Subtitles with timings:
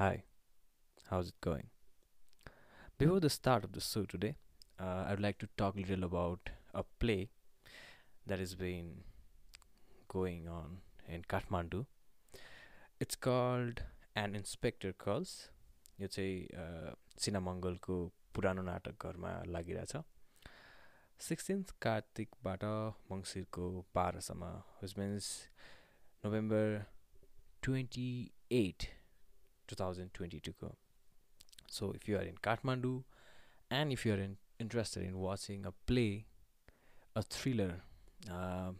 [0.00, 0.22] Hi,
[1.10, 1.66] how's it going?
[2.96, 4.36] Before the start of the show today,
[4.78, 7.28] uh, I'd like to talk a little about a play
[8.26, 9.02] that has been
[10.08, 11.84] going on in Kathmandu.
[12.98, 13.82] It's called
[14.16, 15.34] An Inspector Calls.
[16.00, 16.48] यो चाहिँ
[17.20, 17.96] सिनामङ्गलको
[18.34, 19.92] पुरानो नाटक घरमा लागिरहेछ
[21.20, 22.64] sixteenth कार्तिकबाट
[23.10, 23.68] मङ्सिरको
[24.00, 24.48] बाह्रसम्म
[24.80, 25.28] which means
[26.24, 26.80] November
[27.62, 28.08] twenty
[28.62, 28.88] eight
[29.70, 30.76] two thousand twenty टूको
[31.70, 33.04] So if you are in Kathmandu
[33.70, 36.26] and if you are in, interested in watching a play,
[37.14, 37.82] a thriller,
[38.28, 38.72] uh,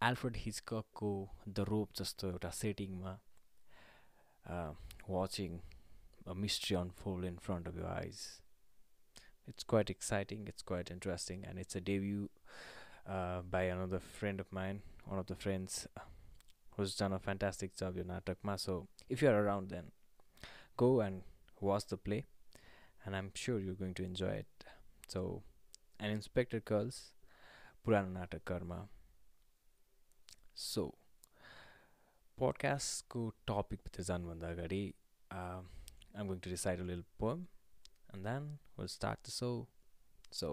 [0.00, 1.12] Alfred Hitchcockको
[1.48, 3.14] the rope जस्तो एउटा सेटिङमा
[5.08, 5.56] watching
[6.32, 8.42] a mystery unfold in front of your eyes.
[9.48, 12.28] It's quite exciting, it's quite interesting, and it's a debut
[13.06, 15.86] uh, by another friend of mine, one of the friends
[16.78, 18.58] who's done a fantastic job in Natakma.
[18.58, 19.90] So if you're around, then
[20.76, 21.22] go and
[21.60, 22.24] watch the play,
[23.04, 24.64] and I'm sure you're going to enjoy it.
[25.08, 25.42] So,
[25.98, 26.98] an Inspector Curls,
[27.84, 28.78] पुरानो नाटकहरूमा
[30.60, 30.82] so
[32.38, 34.80] पोडकास्टको टपिकभित्र जानुभन्दा अगाडि
[35.32, 37.46] I'm going to decide lil poem
[38.14, 39.50] and then will start the show
[40.40, 40.50] so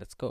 [0.00, 0.30] let's go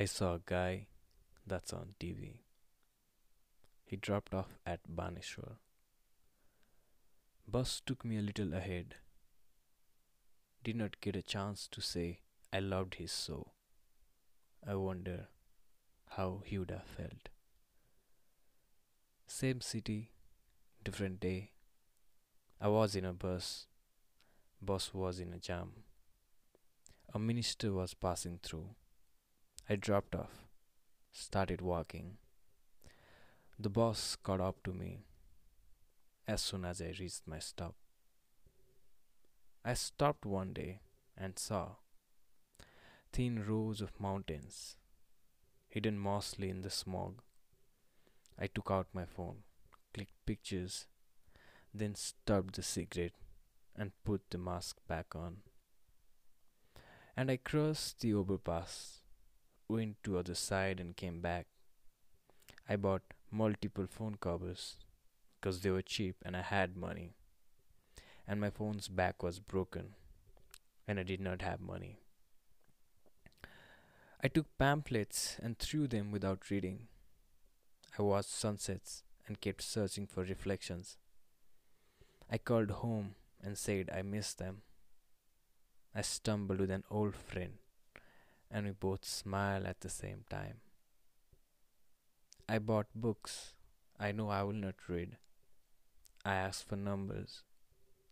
[0.00, 0.86] I saw a guy
[1.46, 2.38] that's on TV.
[3.84, 5.56] He dropped off at Baneshwar.
[7.46, 8.94] Bus took me a little ahead.
[10.64, 13.50] Did not get a chance to say I loved his so.
[14.66, 15.28] I wonder
[16.16, 17.28] how he would have felt.
[19.26, 20.12] Same city,
[20.82, 21.50] different day.
[22.62, 23.66] I was in a bus.
[24.60, 25.72] Bus was in a jam.
[27.14, 28.74] A minister was passing through.
[29.68, 30.44] I dropped off,
[31.10, 32.18] started walking.
[33.58, 34.98] The boss caught up to me
[36.28, 37.76] as soon as I reached my stop.
[39.64, 40.80] I stopped one day
[41.16, 41.76] and saw
[43.10, 44.76] thin rows of mountains
[45.68, 47.22] hidden mostly in the smog.
[48.38, 49.44] I took out my phone,
[49.94, 50.86] clicked pictures,
[51.72, 53.12] then stubbed the cigarette
[53.76, 55.38] and put the mask back on.
[57.16, 59.00] And I crossed the overpass
[59.70, 61.46] went to other side and came back.
[62.68, 64.76] I bought multiple phone covers
[65.40, 67.14] because they were cheap and I had money.
[68.26, 69.94] And my phone's back was broken
[70.86, 71.98] and I did not have money.
[74.22, 76.88] I took pamphlets and threw them without reading.
[77.98, 80.96] I watched sunsets and kept searching for reflections.
[82.32, 84.62] I called home and said I missed them.
[85.92, 87.54] I stumbled with an old friend
[88.48, 90.60] and we both smile at the same time.
[92.48, 93.54] I bought books
[93.98, 95.16] I know I will not read.
[96.24, 97.42] I asked for numbers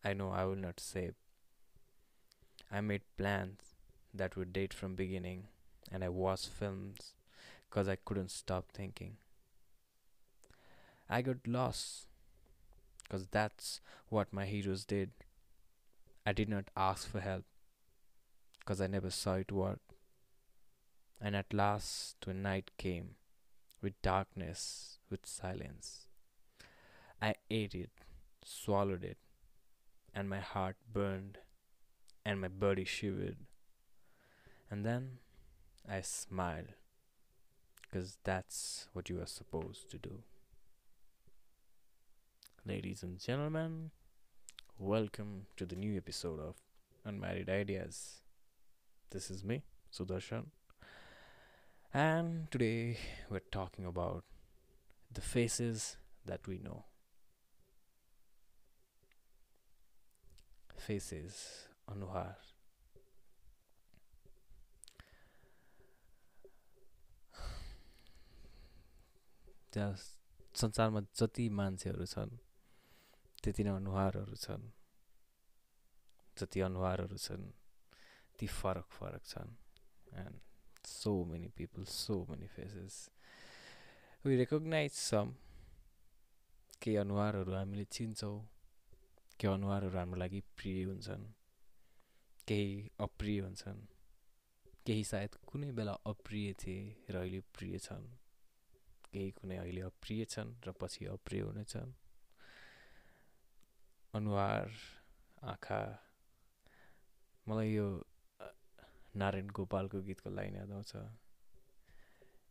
[0.05, 1.15] I know I will not save.
[2.73, 3.77] I made plans
[4.13, 5.47] that would date from beginning
[5.93, 7.13] and I watched films
[7.71, 9.19] cause I couldn't stop thinking.
[11.09, 12.09] I got lost
[13.09, 15.11] cause that's what my heroes did.
[16.27, 17.45] I did not ask for help
[18.65, 19.81] cause I never saw it work.
[21.21, 23.17] And at last, when night came,
[23.81, 26.07] with darkness, with silence,
[27.21, 27.91] I ate it,
[28.45, 29.17] swallowed it,
[30.15, 31.39] and my heart burned,
[32.25, 33.39] and my body shivered.
[34.71, 35.19] And then
[35.91, 36.75] I smiled,
[37.83, 40.23] because that's what you are supposed to do.
[42.69, 43.93] Ladies and gentlemen,
[44.79, 46.57] welcome to the new episode of
[47.03, 48.21] Unmarried Ideas.
[49.11, 50.49] This is me, Sudarshan.
[51.95, 52.99] And today
[53.31, 54.25] we're talking about
[55.11, 56.85] the faces that we know.
[60.77, 61.41] Faces,
[61.89, 62.37] अनुहार
[69.73, 69.97] त्यहाँ
[70.61, 72.37] संसारमा जति मान्छेहरू छन्
[73.45, 74.65] त्यति नै अनुहारहरू छन्।
[76.39, 77.47] जति अनुहारहरू छन्
[78.39, 79.51] ती फरक फरक छन्।
[80.15, 80.41] And
[80.87, 83.11] so many people so many faces
[84.25, 85.35] we recognize some
[86.83, 88.39] केही अनुहारहरू हामीले चिन्छौँ।
[89.41, 91.25] केही अनुहारहरू हाम्रो लागि प्रिय हुन्छन्।
[92.49, 93.81] केही अप्रिय हुन्छन्।
[94.87, 96.81] केही सायद कुनै बेला अप्रिय थिए
[97.11, 98.07] र अहिले प्रिय छन्।
[99.13, 101.95] केही कुनै अहिले अप्रिय छन् र पछि अप्रिय हुनेछन्।
[104.15, 104.71] अनुहार
[105.45, 105.81] आँखा
[107.49, 107.87] मलाई यो
[109.21, 110.93] नारायण गोपालको गीतको लाइन याद आउँछ।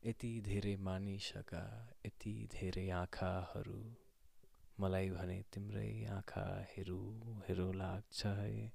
[0.06, 1.64] यति धेरै मानिसका
[2.06, 3.80] यति धेरै आँखाहरू।
[4.80, 8.72] मलाई भने तिम्रै आँखा हेरौँ हेरौँ लाग्छ है।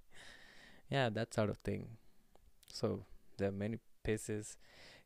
[0.93, 1.87] Yeah that sort of thing
[2.75, 2.89] so
[3.41, 4.57] the many faces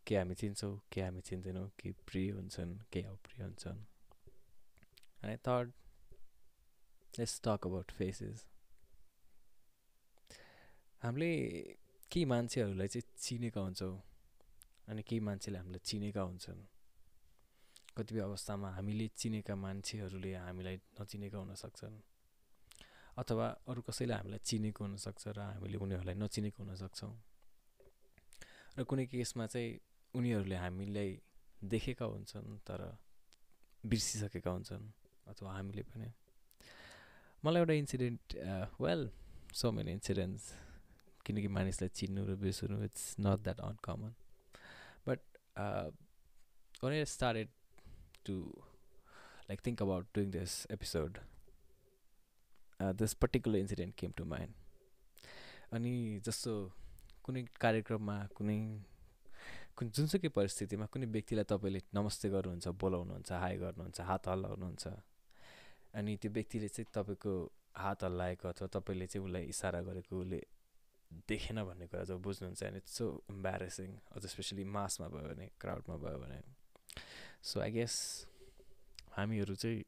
[0.07, 3.85] के हामी चिन्छौँ के हामी चिन्दैनौँ के प्रिय हुन्छन् के अप्रिय हुन्छन्।
[5.25, 5.73] अनि third
[7.19, 8.39] let's talk about faces
[11.03, 11.31] हामीले
[12.11, 13.95] केही मान्छेहरूलाई चाहिँ चिनेका हुन्छौँ
[14.89, 16.61] अनि केही मान्छेले हामीलाई चिनेका हुन्छन्।
[17.97, 21.97] कतिपय अवस्थामा हामीले चिनेका मान्छेहरूले हामीलाई नचिनेका हुनसक्छन्
[23.17, 27.13] अथवा अरू कसैले हामीलाई चिनेको हुनसक्छ र हामीले उनीहरूलाई नचिनेको हुनसक्छौँ
[28.77, 29.71] र कुनै केसमा चाहिँ
[30.15, 31.11] उनीहरूले हामीलाई
[31.65, 32.81] देखेका हुन्छन् तर
[33.85, 34.85] बिर्सिसकेका हुन्छन्
[35.27, 36.09] अथवा हामीले पनि।
[37.45, 38.37] मलाई एउटा incident
[38.81, 39.11] well
[39.55, 40.53] so many incidents
[41.27, 44.15] किनकि मानिसलाई चिन्नु र बिर्सनु it's not that uncommon
[45.07, 45.21] but
[47.07, 47.49] started
[48.25, 48.35] to
[49.49, 51.21] like think about doing this episode,
[52.81, 54.55] uh, this particular incident came to mind.
[55.73, 56.53] अनि जस्तो
[57.25, 58.59] कुनै कार्यक्रममा कुनै
[59.77, 64.85] कुन जुनसुकै परिस्थितिमा कुनै व्यक्तिलाई तपाईँले नमस्ते गर्नुहुन्छ बोलाउनुहुन्छ हाई गर्नुहुन्छ हात हल्लाउनुहुन्छ
[65.97, 67.33] अनि त्यो व्यक्तिले चाहिँ तपाईँको
[67.77, 70.41] हात हल्लाएको अथवा तपाईँले चाहिँ उसलाई इसारा गरेको उसले
[71.29, 75.97] देखेन भन्ने कुरा जब बुझ्नुहुन्छ अनि इट्स सो इम्ब्यारेसिङ अझ स्पेसली मासमा भयो भने क्राउडमा
[75.97, 76.43] भयो भने।
[77.43, 77.95] सो आई गेस
[79.13, 79.85] हामीहरू चाहिँ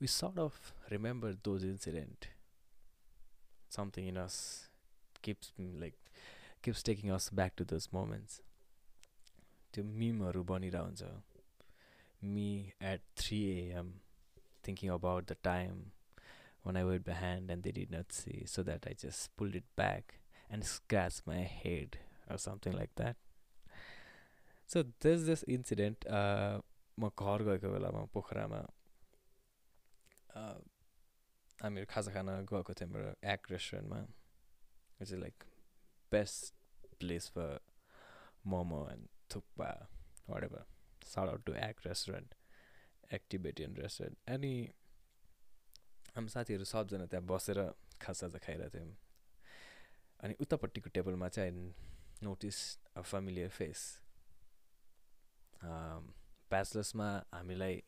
[0.00, 2.26] we sort of remember those incident
[3.70, 4.36] something in us
[5.24, 5.96] keeps like
[6.64, 8.40] keeps taking us back to those moments
[9.74, 13.92] त्यो मिमहरू बनिरहेको हुन्छ me at three AM
[14.67, 15.85] Thinking about the time
[16.63, 19.55] when I waved my hand and they did not see, so that I just pulled
[19.55, 20.15] it back
[20.49, 21.97] and scratched my head
[22.29, 23.15] or something like that.
[24.69, 26.05] So there's this incident.
[26.05, 26.59] Uh,
[26.99, 28.59] म घर गएको बेलामा पोखरामा
[31.61, 33.99] हामीहरू खाजा खान गएको थियौँ हाम्रो एक्ट रेस्टुरेन्टमा
[35.01, 35.43] it's like
[36.11, 36.53] best
[36.99, 37.59] place for
[38.53, 39.69] momo and thukpa
[40.49, 40.65] whatever
[41.11, 42.33] shout out to act restaurant
[43.12, 44.52] activation restaurant अनि
[46.16, 47.58] हामी साथीहरू सबजना त्यहाँ बसेर
[48.00, 48.96] खाजासाजा खाइरहेको थियौँ
[50.20, 51.72] अनि उतापट्टिको टेबलमा चाहिँ
[52.22, 52.58] नोटिस
[52.96, 53.80] अ फेमिलियर फेस
[55.62, 57.82] ब्याचलर्समा हामीलाई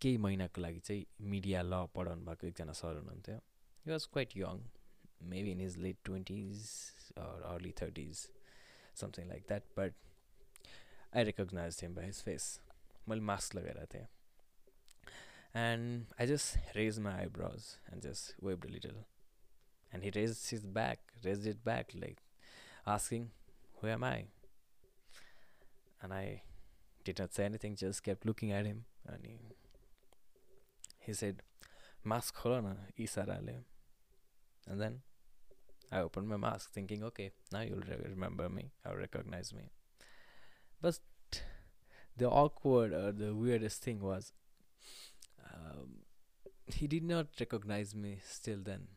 [0.00, 3.36] केही महिनाको लागि चाहिँ मिडिया ल पढाउनु भएको एकजना सर हुनुहुन्थ्यो
[3.84, 4.62] he was quite young
[5.32, 6.68] maybe in is late twenties
[7.18, 8.26] or early thirties
[9.00, 9.94] something like that but
[11.12, 12.48] I recognize him by his face
[13.09, 14.07] मैले मास्क लगाइरहेको थिएँ
[15.55, 19.07] and I just raised my eyebrows and just waved a little.
[19.91, 22.17] And he raised his back, raised it back, like
[22.85, 23.31] asking,
[23.79, 24.25] Who am I?
[26.01, 26.41] And I
[27.05, 28.83] did not say anything, just kept looking at him.
[29.07, 29.37] And he,
[30.99, 31.41] he said,
[32.03, 33.63] Mask kholana, isarale.
[34.67, 34.99] And then
[35.89, 39.69] I opened my mask, thinking, okay, now you'll re- remember me, or recognize me.
[40.81, 40.99] But
[42.20, 44.32] the awkward or the weirdest thing was
[45.52, 45.90] um,
[46.66, 48.88] he did not recognize me still then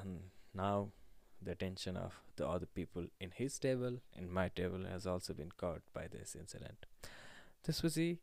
[0.00, 0.88] and now
[1.40, 5.52] the attention of the other people in his table and my table has also been
[5.64, 6.86] caught by this incident
[7.64, 8.18] this was he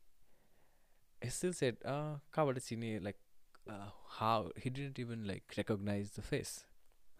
[1.21, 3.19] he still said uh like
[3.69, 6.63] uh, how he didn't even like recognize the face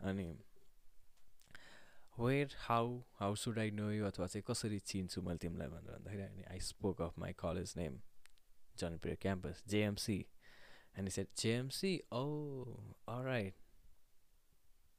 [0.06, 0.38] I mean.
[2.19, 6.23] Where how how should I know you अथवा चाहिँ कसरी चिन्छु मैले तिमीलाई भनेर भन्दाखेरि
[6.23, 7.99] अनि I spoke of my college name
[8.77, 10.27] John Pierre campus, JMC.
[10.97, 12.01] And he said, JMC?
[12.13, 13.55] Oh, all right.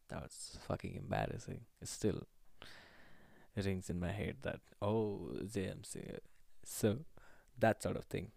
[0.09, 1.61] That was fucking embarrassing.
[1.81, 2.23] It still
[3.55, 6.19] rings in my head that, oh, JMC.
[6.63, 6.99] So,
[7.57, 8.31] that sort of thing.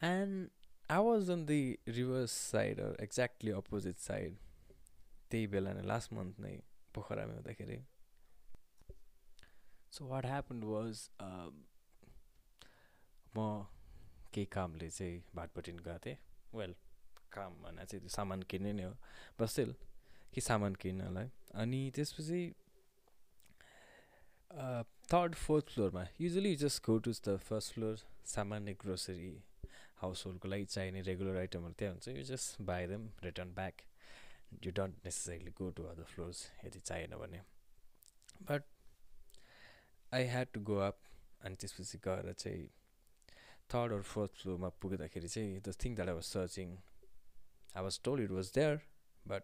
[0.00, 0.50] And
[0.88, 4.36] I was on the reverse side or exactly opposite side.
[5.31, 6.53] त्यही बेला नै last month नै
[6.95, 7.79] पोखरामा हुँदाखेरि।
[9.93, 10.95] So what happen was
[13.35, 13.39] म
[14.33, 16.17] केही कामले चाहिँ भाटपट्टि गएको थिएँ।
[16.53, 16.73] वेल
[17.31, 18.93] काम भन्दा चाहिँ त्यो सामान किन्ने नै हो।
[19.39, 19.73] बट स्टिल
[20.33, 21.27] कि सामान किन्नलाई।
[21.61, 22.41] अनि त्यसपछि
[25.11, 29.33] third fourth फ्लोरमा usually just go to the first floor सामान्य ग्रोसरी
[30.01, 33.75] हाउस होल्डको लागि चाहिने रेगुलर आइटमहरू त्यहाँ हुन्छ। You just buy them return back
[34.65, 37.41] you don't necessarily go to other floors यदि चाहिएन भने
[38.41, 38.63] but
[40.13, 40.99] I had to go up
[41.41, 42.67] अनि त्यसपछि गएर चाहिँ
[43.73, 46.75] थर्ड अर फोर्थ फ्लोरमा पुग्दाखेरि चाहिँ the thing that I was searching
[47.75, 48.81] I was told it was there
[49.27, 49.43] but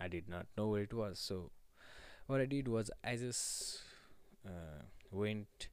[0.00, 1.38] I did not know where it was so
[2.30, 3.30] where I did was I
[5.12, 5.68] went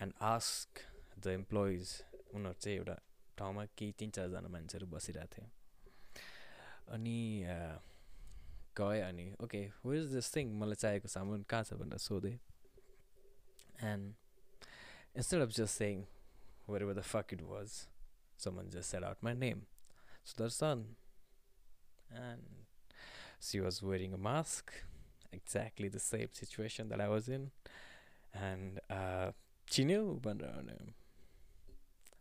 [0.00, 0.80] and ask
[1.18, 1.94] the employees
[2.34, 2.98] उनीहरू चाहिँ एउटा
[3.38, 5.50] ठाउँमा केही तिन चारजना मान्छेहरू बसिरहेको थियो
[6.92, 7.18] अनि
[8.80, 12.38] गएँ अनि ओके हो इज दिस थिङ मलाई चाहिएको सामान कहाँ छ भनेर सोधेँ
[13.92, 14.14] and
[15.18, 16.06] instead of just saying
[16.66, 17.88] whatever the fuck it was,
[18.36, 19.62] someone just said out my name,
[20.24, 20.84] Sudarshan.
[22.14, 22.42] And
[23.40, 24.72] she was wearing a mask,
[25.32, 27.50] exactly the same situation that I was in.
[28.32, 29.32] And uh,
[29.70, 30.62] she knew, but uh,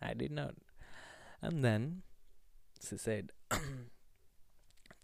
[0.02, 0.56] I did not.
[1.42, 2.02] And then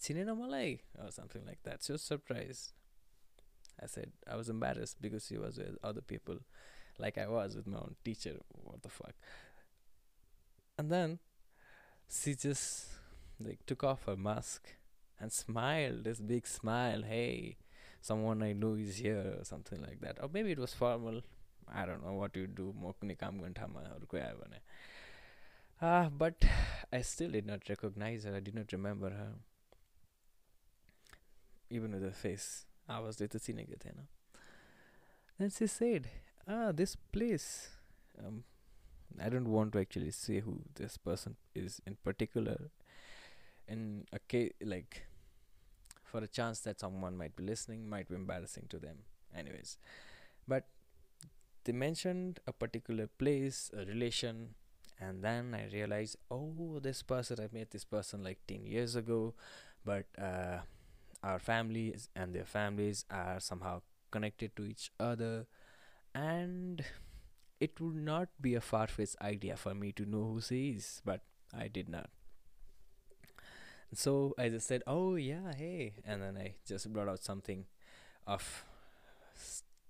[0.02, 1.82] she said, Chinena Malay, or something like that.
[1.82, 2.72] She was surprised.
[3.82, 6.38] I said, I was embarrassed because she was with other people
[6.98, 8.36] like I was with my own teacher.
[8.48, 9.14] What the fuck?
[10.76, 11.18] And then
[12.10, 12.88] she just
[13.40, 14.74] like took off her mask
[15.20, 17.02] and smiled this big smile.
[17.02, 17.56] Hey,
[18.00, 20.18] someone I know is here or something like that.
[20.20, 21.22] Or maybe it was formal.
[21.72, 22.72] I don't know what you do.
[22.72, 24.60] म कुनै काम गर्ने ठाउँमा अरू कोही आयो भने
[25.80, 26.44] Ah, but
[26.92, 28.34] I still did not recognize her.
[28.34, 29.34] I did not remember her.
[31.70, 32.66] Even with her face.
[32.88, 34.06] आवाजले त चिनेको थिएन
[35.38, 36.08] Then she said,
[36.48, 37.70] ah, this place.
[38.18, 38.42] Um,
[39.20, 42.70] I don't want to actually say who this person is in particular.
[43.68, 45.06] In a case, like,
[46.02, 49.04] for a chance that someone might be listening, might be embarrassing to them.
[49.36, 49.76] Anyways,
[50.48, 50.64] but
[51.64, 54.54] they mentioned a particular place, a relation,
[54.98, 59.34] and then I realized, oh, this person, I met this person like 10 years ago,
[59.84, 60.58] but uh,
[61.23, 65.47] our families and their families are somehow connected to each other.
[66.13, 66.83] And
[67.59, 71.21] it would not be a far-fetched idea for me to know who she is but
[71.57, 72.09] i did not.
[73.93, 77.65] So i just said oh yeah hey and then i just brought out something
[78.27, 78.65] of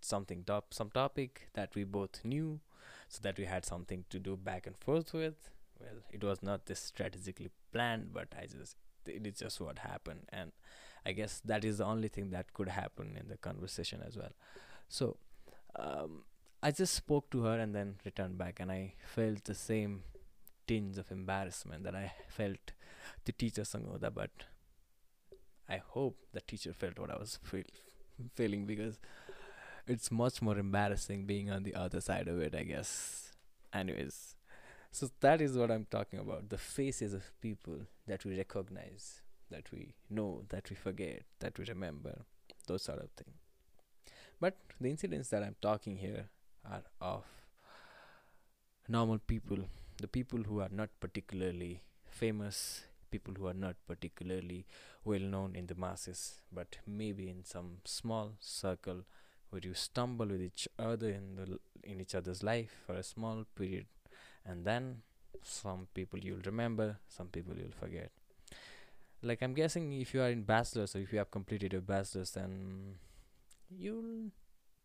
[0.01, 2.59] something top some topic that we both knew
[3.07, 5.49] so that we had something to do back and forth with.
[5.79, 8.75] Well it was not this strategically planned but i just
[9.07, 10.51] it is just what happened and
[11.05, 14.31] i guess that is the only thing that could happen in the conversation as well
[14.87, 15.17] so
[15.75, 16.23] um,
[16.61, 20.03] I just spoke to her and then returned back, and I felt the same
[20.67, 22.71] tinge of embarrassment that I felt
[23.25, 24.31] the teacher Sangoda, but
[25.67, 27.63] I hope the teacher felt what I was feel,
[28.35, 28.99] feeling because
[29.87, 33.33] it's much more embarrassing being on the other side of it, I guess.
[33.73, 34.35] Anyways,
[34.91, 39.22] so that is what I'm talking about the faces of people that we recognize,
[39.53, 42.13] that we know, that we forget, that we remember,
[42.67, 43.37] those sort of things.
[44.39, 46.25] But the incidents that I'm talking here
[46.69, 47.23] are of
[48.87, 49.59] normal people,
[50.01, 54.65] the people who are not particularly famous, people who are not particularly
[55.05, 59.03] well known in the masses, but maybe in some small circle
[59.49, 63.45] where you stumble with each other in the in each other's life for a small
[63.55, 63.85] period,
[64.45, 65.03] and then
[65.43, 68.11] some people you'll remember, some people you'll forget
[69.22, 72.30] Like I'm guessing, if you are in bachelor's or if you have completed your bachelor's,
[72.32, 72.98] then
[73.68, 74.30] you'll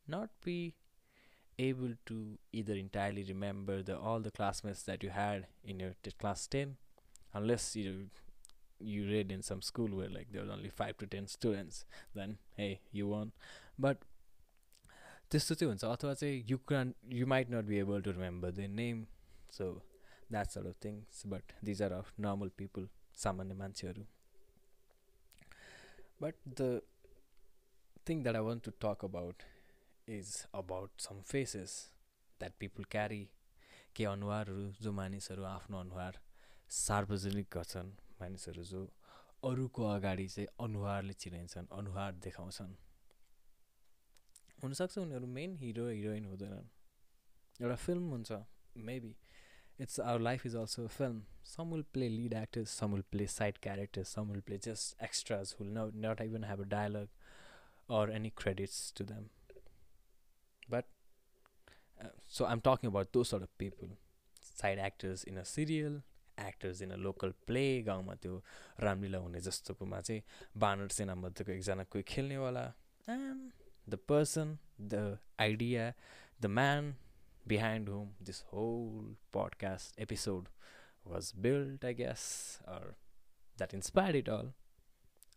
[0.08, 0.74] not be
[1.60, 6.12] able to either entirely remember the all the classmates that you had in your t-
[6.20, 6.78] class 10
[7.34, 8.08] unless you
[8.80, 11.86] you read in some school where like there was only 5 to 10 students
[12.16, 13.32] then hey you won
[13.78, 13.98] but
[15.32, 18.66] त्यस्तो चाहिँ हुन्छ अथवा चाहिँ you can you might not be able to remember the
[18.80, 19.06] name
[19.58, 19.70] so
[20.32, 22.88] that sort of things but these are of normal people
[23.24, 24.06] सामान्य मान्छेहरू
[26.23, 26.81] but the
[28.07, 29.43] thing that I want to talk about
[30.09, 31.75] is about some faces
[32.41, 33.25] that people carry.
[33.97, 36.19] के अनुहारहरू जो मानिसहरू आफ्नो अनुहार
[36.71, 38.83] सार्वजनिक गर्छन् मानिसहरू जो
[39.45, 42.75] अरूको अगाडि चाहिँ अनुहारले चिनाइन्छन् अनुहार देखाउँछन्।
[44.63, 46.69] हुनसक्छ उनीहरू मेन हिरो हिरोइन हुँदैनन्।
[47.63, 48.31] एउटा फिल्म हुन्छ
[48.91, 49.13] maybe
[49.80, 53.28] It's our life is also a film some will play lead actors some will play
[53.28, 55.74] side characters some will play just extras will
[56.06, 57.08] not even have a dialogue
[57.90, 59.30] or any credits to them.
[60.70, 60.86] But
[62.00, 63.90] uh, so I'm talking about those sort of people.
[64.54, 66.02] Side actors in a serial
[66.40, 68.42] actors in a local play गाउँमा त्यो
[68.80, 70.22] रामलीला हुने जस्तोकोमा चाहिँ
[70.64, 72.66] बानर सेनामध्येको एकजना कोही खेल्नेवाला
[73.08, 73.52] and
[73.90, 74.58] the person
[74.94, 75.92] the idea
[76.42, 76.94] the man
[77.49, 80.49] behind whom this whole podcast episode
[81.05, 82.97] was built, I guess, or
[83.57, 84.53] that inspired it all,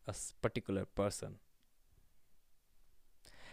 [0.08, 1.36] a particular person.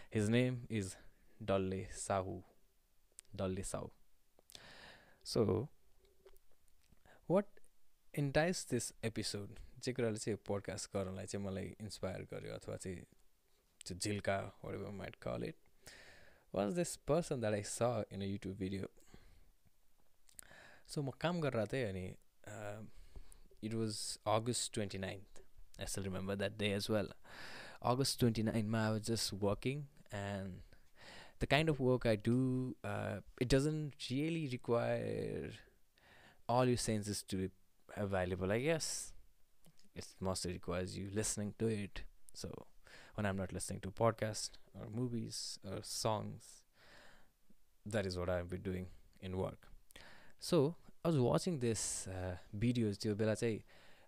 [0.09, 0.95] His name is
[1.43, 2.41] Dolle Sahu.
[3.35, 3.89] Dolle Sahu.
[5.23, 5.69] So,
[7.27, 7.45] what
[8.13, 9.59] enticed this episode?
[9.83, 15.45] जे कुराले चाहिँ podcast गर्नलाई चाहिँ मलाई inspire गर्यो अथवा चाहिँ झिल्का whatever might call
[15.49, 15.55] it
[16.51, 18.87] was this person that I saw in a YouTube video.
[20.85, 21.41] So makam
[22.47, 22.87] um,
[23.61, 25.19] it was August 29th.
[25.79, 27.07] I still remember that day as well.
[27.81, 30.61] August 29th, I was just working and
[31.39, 35.51] the kind of work I do, uh, it doesn't really require
[36.47, 37.49] all your senses to be
[37.95, 39.13] available, I guess.
[39.95, 42.01] It mostly requires you listening to it.
[42.33, 42.65] So
[43.19, 46.43] when I'm not listening to podcasts or movies or songs,
[47.85, 48.85] that is what I've been doing
[49.21, 49.67] in work.
[50.39, 52.35] So I was watching this uh,
[52.65, 53.59] videos त्यो बेला चाहिँ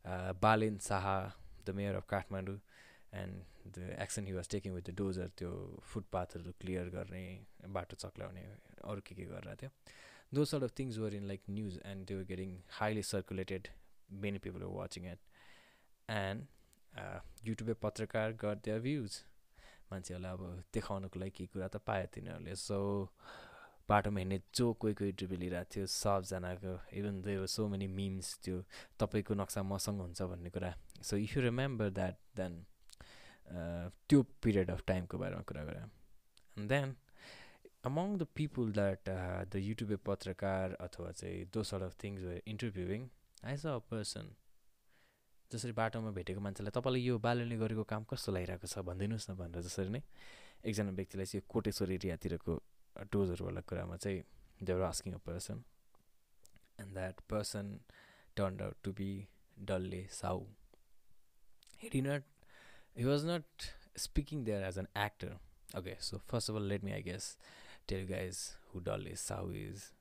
[0.06, 1.18] uh, Balen Shah
[1.66, 2.56] the mayor of Kathmandu
[3.24, 5.52] and the action he was taking with the dozer त्यो
[5.92, 7.26] फुटपाथहरू clear गर्ने
[7.80, 8.46] बाटो चक्लाउने
[8.94, 9.72] अरू के के गरेर थियो
[10.38, 13.70] those sort of things were in like news and they were getting highly circulated
[14.26, 15.20] many people were watching it
[16.08, 16.61] and uh,
[17.48, 19.14] युट्युबे पत्रकार got their views
[19.92, 22.78] मान्छेहरूलाई अब देखाउनुको लागि केही कुरा त पायो तिनीहरूले। सो
[23.90, 28.28] बाटोमा हिँड्ने जो कोही कोही इन्टरभ्यू लिइरहेको थियो सबजनाको even they were so many memes
[28.44, 28.64] त्यो
[29.00, 30.72] तपाईँको नक्सा मसँग हुन्छ भन्ने कुरा।
[31.04, 32.54] So if you remember that then
[34.10, 35.84] त्यो पिरियड अफ टाइमको बारेमा कुरा गरेँ
[36.58, 36.96] and then
[37.84, 43.10] the people that uh, the YouTube पत्रकार अथवा चाहिँ दो sort of things were interviewing,
[43.44, 43.56] I
[45.52, 49.62] जसरी बाटोमा भेटेको मान्छेलाई तपाईँलाई यो बालुले गरेको काम कस्तो लागिरहेको छ भनिदिनुहोस् न भनेर
[49.68, 50.02] जसरी नै
[50.66, 52.54] एकजना व्यक्तिलाई चाहिँ कोटेश्वर एरियातिरको
[53.14, 54.24] डोजहरूवाला कुरामा चाहिँ
[54.64, 55.64] they were asking a person
[56.82, 57.66] and that person
[58.38, 59.12] turn out to be
[59.58, 60.46] Dalle Sau
[61.82, 62.24] he did not
[62.96, 65.32] he was not speaking there as an actor
[65.80, 67.30] okay so first of all let me i guess
[67.88, 69.92] tell you guys who Dolly Sau is.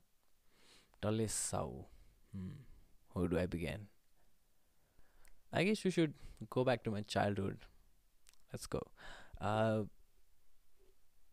[1.01, 1.87] Dolly Sau.
[2.33, 2.63] Hmm.
[3.13, 3.37] Where do
[5.53, 6.13] We should
[6.49, 7.57] go back to my childhood.
[8.53, 8.81] Let's go.
[9.39, 9.83] Uh,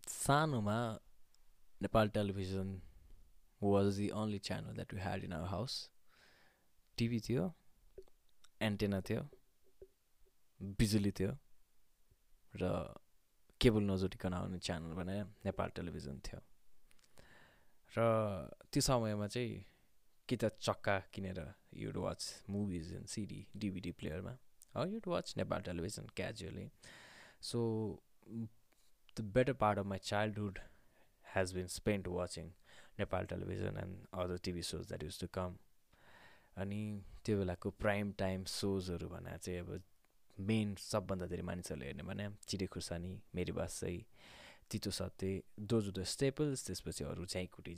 [0.08, 0.78] सानोमा
[1.82, 2.80] Nepal television
[3.62, 5.76] was the only channel that we had in our house.
[6.98, 7.42] TV थियो
[8.62, 9.20] antenna थियो
[10.60, 11.32] बिजुली थियो
[12.62, 12.70] र
[13.60, 16.40] cable नजोटिकन आउने channel भने Nepal television थियो
[17.94, 18.06] र
[18.72, 19.64] त्यो समयमा चाहिँ
[20.28, 21.40] कि त चक्का किनेर
[21.76, 24.36] you'd watch movies in CD DVD प्लेयरमा
[24.86, 26.68] you'd watch Nepal television casually
[27.42, 27.60] so
[29.16, 30.58] the better part of my childhood
[31.26, 32.50] has been spend watching
[32.98, 35.56] Nepal television and other TV shows that use to come
[36.56, 36.82] अनि
[37.24, 39.80] त्यो बेलाको prime time सोजहरू भने चाहिँ अब
[40.36, 43.96] main सबभन्दा धेरै मानिसहरूले हेर्ने भने चिडे खुर्सानी मेरी बासै
[44.70, 45.30] तितो सत्ते
[45.66, 47.74] दोजु द स्टेपल्स त्यसपछि अरू चाहिँ कुटी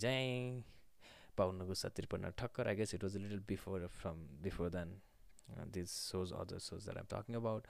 [1.40, 4.96] पाउनको सा त्रिपन्न ठक्कर I guess it was little before from before then
[5.72, 7.66] this shows other shows that I'm talking about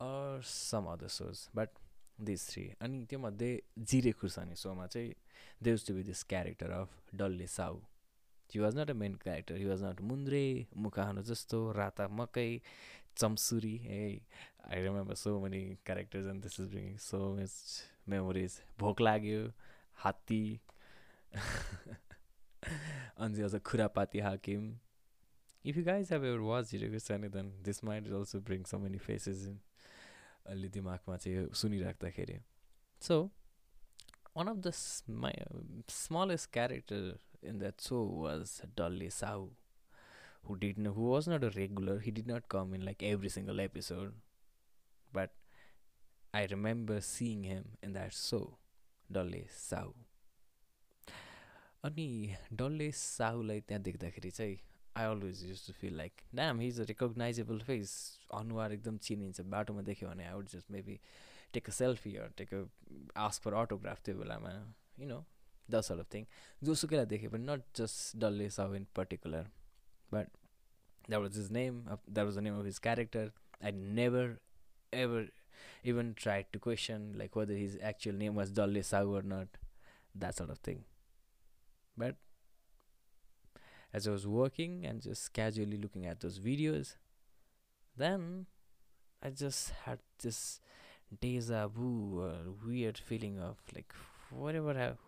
[0.00, 1.78] or some other shows but
[2.22, 3.50] this three अनि त्योमध्ये
[3.90, 5.12] जिरे खुर्सानी सोमा चाहिँ
[5.62, 7.80] they to be this character of Dalle Sau
[8.50, 10.44] he was not a main character he was not Mundre
[10.84, 12.50] मुखानो जस्तो राता मकै
[13.16, 14.02] चम्सुरी ए
[14.70, 17.54] I remember so many characters and this is bring so much
[18.08, 19.40] memories भोक लाग्यो
[20.04, 20.42] हात्ती
[23.26, 24.68] अझ खुरापाती हाकिम
[25.64, 28.98] if you guys have ever watch हिरेको छ then this mind also bring so many
[29.06, 29.60] faces in
[30.54, 32.38] अलि दिमागमा चाहिँ सुनिराख्दाखेरि
[33.02, 33.22] so
[34.36, 34.72] one of the
[35.24, 35.42] my
[36.02, 39.50] smallest character in that show was Dolly Sau,
[40.44, 41.98] who did not, who was not a regular.
[42.00, 44.12] He did not come in like every single episode,
[45.12, 45.30] but
[46.34, 48.58] I remember seeing him in that show,
[49.10, 49.94] Dolly Sau.
[51.84, 54.56] अनि डल्ले साहुलाई त्यहाँ देख्दाखेरि चाहिँ
[54.96, 57.92] I always use to feel like damn his a recognizable face
[58.34, 60.98] अनुहार एकदम चिनिन्छ। बाटोमा देख्यो भने I would just maybe
[61.52, 62.64] take a selfie or take a
[63.26, 64.50] ask for autograph त्यो बेलामा
[64.98, 65.24] यु नो
[65.70, 66.26] द सort of thing.
[66.64, 69.48] जोसुकैलाई देखे पनि not just Dalle Sau in particular
[70.12, 70.28] but
[71.08, 73.32] that was his name that was the name of his character
[73.64, 74.36] I never
[75.00, 75.30] ever
[75.92, 79.56] even try to question like whether his actual name was Dalle Sau or not
[80.16, 80.80] that सort of thing.
[81.98, 82.16] But
[83.92, 86.96] as I was working and just casually looking at those videos,
[87.96, 88.46] then
[89.22, 90.60] I just had this
[91.20, 93.94] deja vu or weird feeling of like,
[94.30, 94.98] whatever have,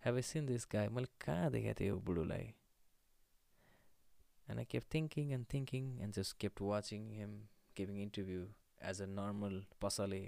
[0.00, 0.88] have I seen this guy?
[0.88, 2.52] मैले कहाँ देखाएको थिएँ यो बुढोलाई
[4.48, 8.46] And I kept thinking and thinking and just kept watching him giving interview
[8.80, 10.22] as a normal पसले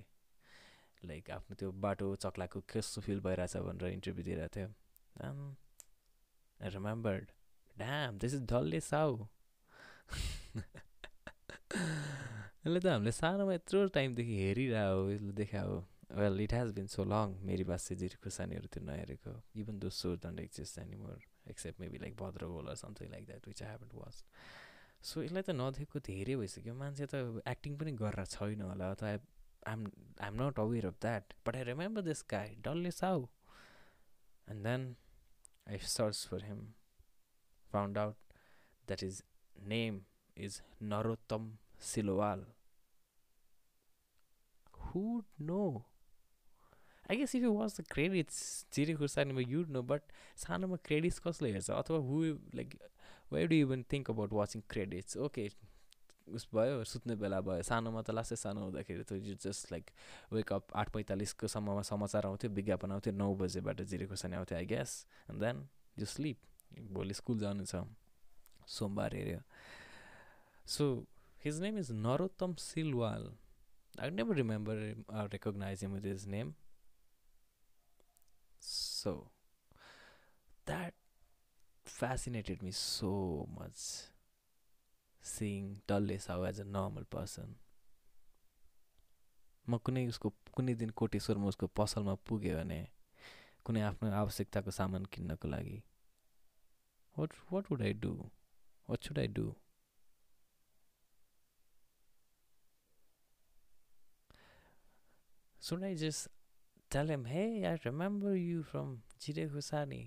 [1.05, 4.69] like आफ्नो त्यो बाटो चक्लाको कस्तो फिल भइरहेछ भनेर इन्टरभ्यू दिइरहेको थियो
[5.25, 5.57] um,
[6.61, 7.33] remembered,
[7.77, 9.27] damn, this is डल्ले साउ
[12.65, 15.77] यसले त हामीले सानोमा यत्रो टाइमदेखि हेरिरह हो यसले देखा हो
[16.17, 20.15] well it has been so long Meri Bassai Jire खुर्सानीहरू त्यो नहेरेको even though so
[20.25, 21.19] don't exist anymore
[21.51, 24.17] except maybe like Bhadragol or something like that which I haven't watch
[25.11, 29.15] so यसलाई त नदेखेको धेरै भइसक्यो मान्छे त एक्टिङ पनि गरेर छैन होला अथवा
[29.73, 29.87] I'm
[30.25, 33.27] I'm not aware of that but I remember this guy Dalle Sau
[34.55, 34.89] and then
[35.67, 36.67] I search for him
[37.73, 38.37] found out
[38.89, 39.23] that is
[39.69, 40.01] name
[40.37, 41.57] is Narottam
[41.93, 42.47] Silwal
[44.95, 45.85] who would know?
[47.07, 48.37] I guess if you watch the credits,
[48.75, 50.03] Jire खुर्सानीमा you'd know but
[50.45, 52.23] सानोमा credits कसले हेर्छ अथवा who
[52.55, 52.75] like
[53.33, 55.49] why do even think about watching credits okay
[56.29, 59.13] उस भयो सुत्ने बेला भयो। सानोमा त लास्टै सानो हुँदाखेरि त
[59.45, 59.91] जस्ट लाइक
[60.33, 64.91] वेकअप आठ पैँतालिसको सम्ममा समाचार आउँथ्यो विज्ञापन आउँथ्यो नौ बजेबाट जिरे खुर्सानी आउँथ्यो I guess
[65.31, 65.57] and then
[65.99, 66.39] you sleep
[66.97, 67.85] भोलि स्कुल जानु छ
[68.67, 69.41] सोमबार हेऱ्यो।
[70.67, 70.85] So
[71.45, 73.33] his name is Narottam Silwal
[73.97, 76.49] I never remember him or recognize him with his name.
[78.61, 79.31] So
[80.71, 80.95] that
[81.87, 82.73] fascinated me
[85.25, 87.57] seeing Dalle Sao as a normal person.
[89.67, 92.81] म कुनै उसको कुनै दिन कोटेश्वरमा उसको पसलमा पुग्यो भने
[93.65, 95.79] कुनै आफ्नो आवश्यकताको सामान किन्नको लागि
[97.19, 98.13] what what would I do
[98.89, 99.47] what should I do
[105.65, 106.29] Should I just
[106.91, 110.01] tell him, hey, I remember you from Jire Husani?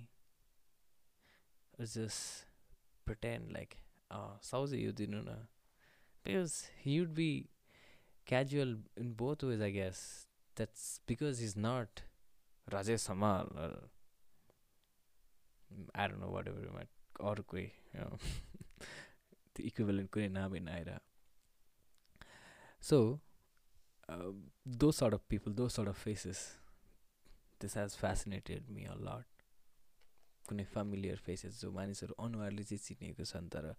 [1.80, 2.46] Or just
[3.56, 3.78] like,
[4.10, 5.38] Ah, uh, Sauzi Yudinuna.
[6.24, 7.50] Because he would be
[8.26, 10.26] casual in both ways, I guess.
[10.56, 12.02] That's because he's not
[12.72, 13.72] Rajesh Samal or
[15.74, 16.89] mm, I don't know, whatever you might,
[17.20, 18.17] or Kwe, you know,
[19.56, 21.00] the equivalent Kwe Nam in Ira.
[22.80, 23.20] So,
[24.10, 24.32] uh,
[24.65, 26.56] those sort of people, those sort of faces,
[27.60, 29.26] this has fascinated me a lot.
[30.48, 33.76] कुनै फ्यामिलीहरू faces जो मानिसहरू अनुहारले चाहिँ चिनेको छन् तर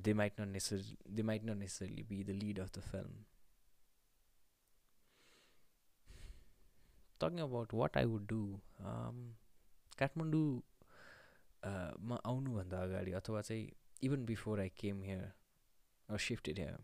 [0.00, 3.24] they might not necessarily they might not necessarily be the lead of the film
[7.20, 8.60] talking about what I would do
[9.98, 13.70] काठमाडौँमा आउनुभन्दा अगाडि अथवा चाहिँ
[14.02, 15.32] even before I came here
[16.08, 16.78] shifted here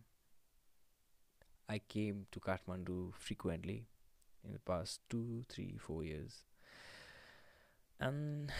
[1.68, 3.86] I came to Kathmandu frequently
[4.44, 6.44] in the past two three four years
[8.00, 8.50] and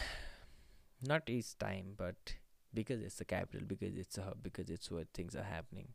[1.03, 2.35] Not each time, but
[2.75, 5.89] because it's the capital, because it's a hub, because it's where things are happening.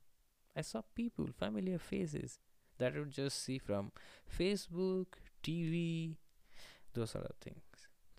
[0.55, 2.39] I saw people, familiar faces
[2.77, 3.91] that I would just see from
[4.37, 5.07] Facebook,
[5.43, 6.15] TV,
[6.93, 7.61] those sort of things.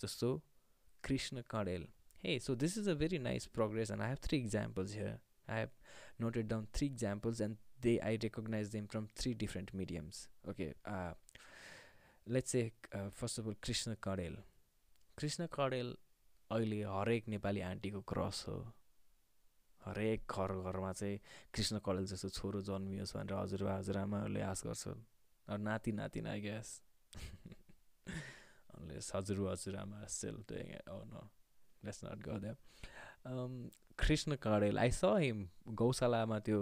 [0.00, 0.42] Just so,
[1.02, 1.86] Krishna Kadel.
[2.18, 5.18] Hey, so this is a very nice progress, and I have three examples here.
[5.48, 5.70] I have
[6.18, 10.28] noted down three examples, and they I recognize them from three different mediums.
[10.48, 11.12] Okay, uh,
[12.26, 14.36] let's say uh, first of all, Krishna Kadel.
[15.16, 15.94] Krishna Kadel
[16.50, 18.58] अहिले हरेक नेपाली आन्टीको cross हो।
[19.86, 21.18] हरेक घर घरमा चाहिँ
[21.54, 25.00] कृष्ण कडेल जस्तो छोरो जन्मियोस् भनेर हजुरबा हजुरआमाहरूले आश गर्छन्।
[25.48, 26.68] अरू नाति नातिना आई ग्यास
[28.76, 30.82] unless हजुरआमा it.
[30.88, 31.30] Oh no.
[31.82, 32.56] Let's not go there.
[33.24, 36.60] Um, Krishna Kadel I saw him गौशालामा त्यो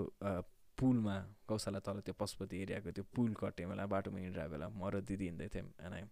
[0.79, 1.16] पुलमा
[1.49, 5.25] गौशाला तल त्यो पशुपति एरियाको त्यो पुल कट्ने बेला बाटोमा हिँडिरहेको बेला म र दिदी
[5.29, 6.03] हिँड्दै थियौँ and I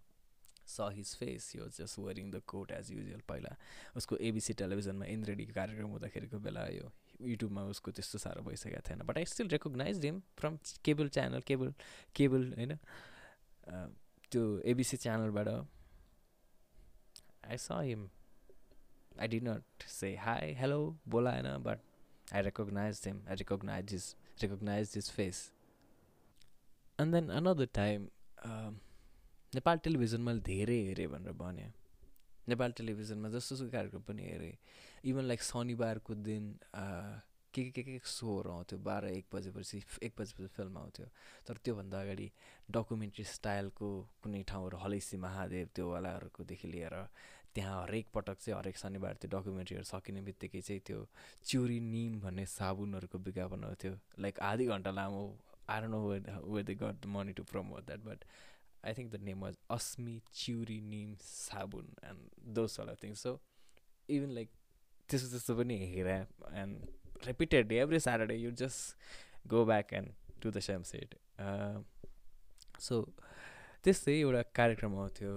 [0.66, 3.56] saw his face यो just wearing the coat as usual पहिला
[3.96, 9.18] उसको एबिसी टेलिभिजनमा इन्द्रेडीको कार्यक्रम हुँदाखेरिको बेला यो युट्युबमा उसको त्यस्तो साह्रो भइसकेको थिएन। But
[9.18, 11.74] I still recognize him from cable channel cable
[12.16, 12.78] cable होइन
[14.30, 18.08] त्यो एबिसी च्यानलबाट I saw him
[19.22, 21.80] I did not say hi, hello, बोलाएन but
[22.32, 23.18] I recognized him.
[23.28, 24.04] I recognized his
[24.42, 25.40] recognized his face.
[26.98, 28.06] And then another time,
[29.54, 31.68] Nepal टेलिभिजनमा धेरै हेरेँ भनेर भन्यो।
[32.48, 34.56] नेपाल टेलिभिजनमा जस्तो कार्यक्रम पनि हेरेँ।
[35.04, 36.44] इभन लाइक शनिबारको दिन
[37.52, 41.06] के के के के सोहरू आउँथ्यो बाह्र एक बजेपछि एक बजेपछि फिल्म आउँथ्यो।
[41.44, 42.28] तर त्योभन्दा अगाडि
[42.72, 43.88] डकुमेन्ट्री स्टाइलको
[44.24, 46.96] कुनै ठाउँहरू हलैसी महादेव त्योवालाहरूकोदेखि लिएर
[47.52, 51.04] त्यहाँ हरेक पटक चाहिँ हरेक शनिबार त्यो डकुमेन्ट्रीहरू सकिने बित्तिकै चाहिँ त्यो
[51.44, 55.22] च्युरी निम भन्ने साबुनहरूको विज्ञापन थियो। लाइक आधी घन्टा लामो
[55.68, 56.00] I know
[56.48, 58.24] way they got money to promote that but
[58.84, 63.38] I think the name was Asmi Chyuri Neem Sabun and those sort of things so
[64.08, 64.50] even like
[65.08, 66.20] त्यस्तो त्यस्तो पनि हेरेँ
[66.62, 71.18] and repeated every Saturday you just go back and to the same set
[72.80, 73.04] so
[73.84, 75.30] त्यस्तै एउटा कार्यक्रम आउँथ्यो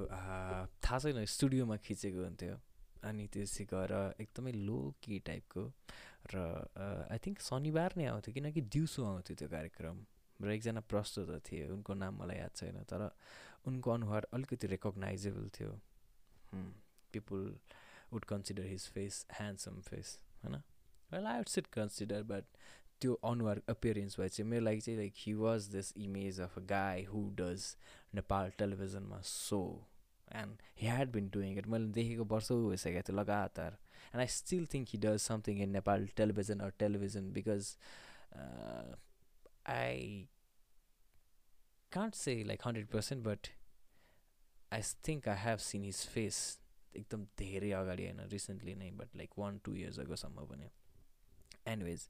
[0.85, 2.57] थाहा छैन स्टुडियोमा खिचेको हुन्थ्यो।
[3.09, 5.63] अनि त्यसै गएर एकदमै लो कि। टाइपको
[6.33, 6.43] र
[7.11, 9.97] आई थिङ्क शनिबार नै आउँथ्यो किनकि दिउँसो आउँथ्यो त्यो कार्यक्रम।
[10.41, 13.09] र एकजना प्रस्तुत थिए उनको नाम मलाई याद छैन तर
[13.67, 15.71] उनको अनुहार अलिकति रेकग्नाइजेबल थियो।
[17.13, 17.43] People
[18.11, 20.55] would consider his face handsome face होइन?
[21.11, 22.43] Well I would sit consider but
[23.01, 26.61] त्यो अनुहार अपियरेन्स भए चाहिँ मेरो लागि चाहिँ like he was this image of a
[26.69, 27.75] guy who does
[28.15, 29.61] Nepal टेलिभिजनमा so
[30.35, 34.67] and he had been doing it मैले देखेको वर्षौ भइसकेको थियो लगातार। And I still
[34.73, 37.75] think he does something in Nepal television or television because
[39.65, 40.27] I
[41.91, 43.47] can't say like hundred percent but
[44.71, 46.39] I think I have seen his face
[46.95, 50.69] एकदम धेरै अगाडि होइन रिसेन्टली नै but like one two years अगोसम्म पनि
[51.67, 52.07] anyways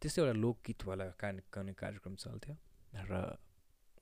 [0.00, 2.56] त्यस्तै एउटा लोकगीतवाला कुनै कार्यक्रम चल्थ्यो
[3.04, 3.22] र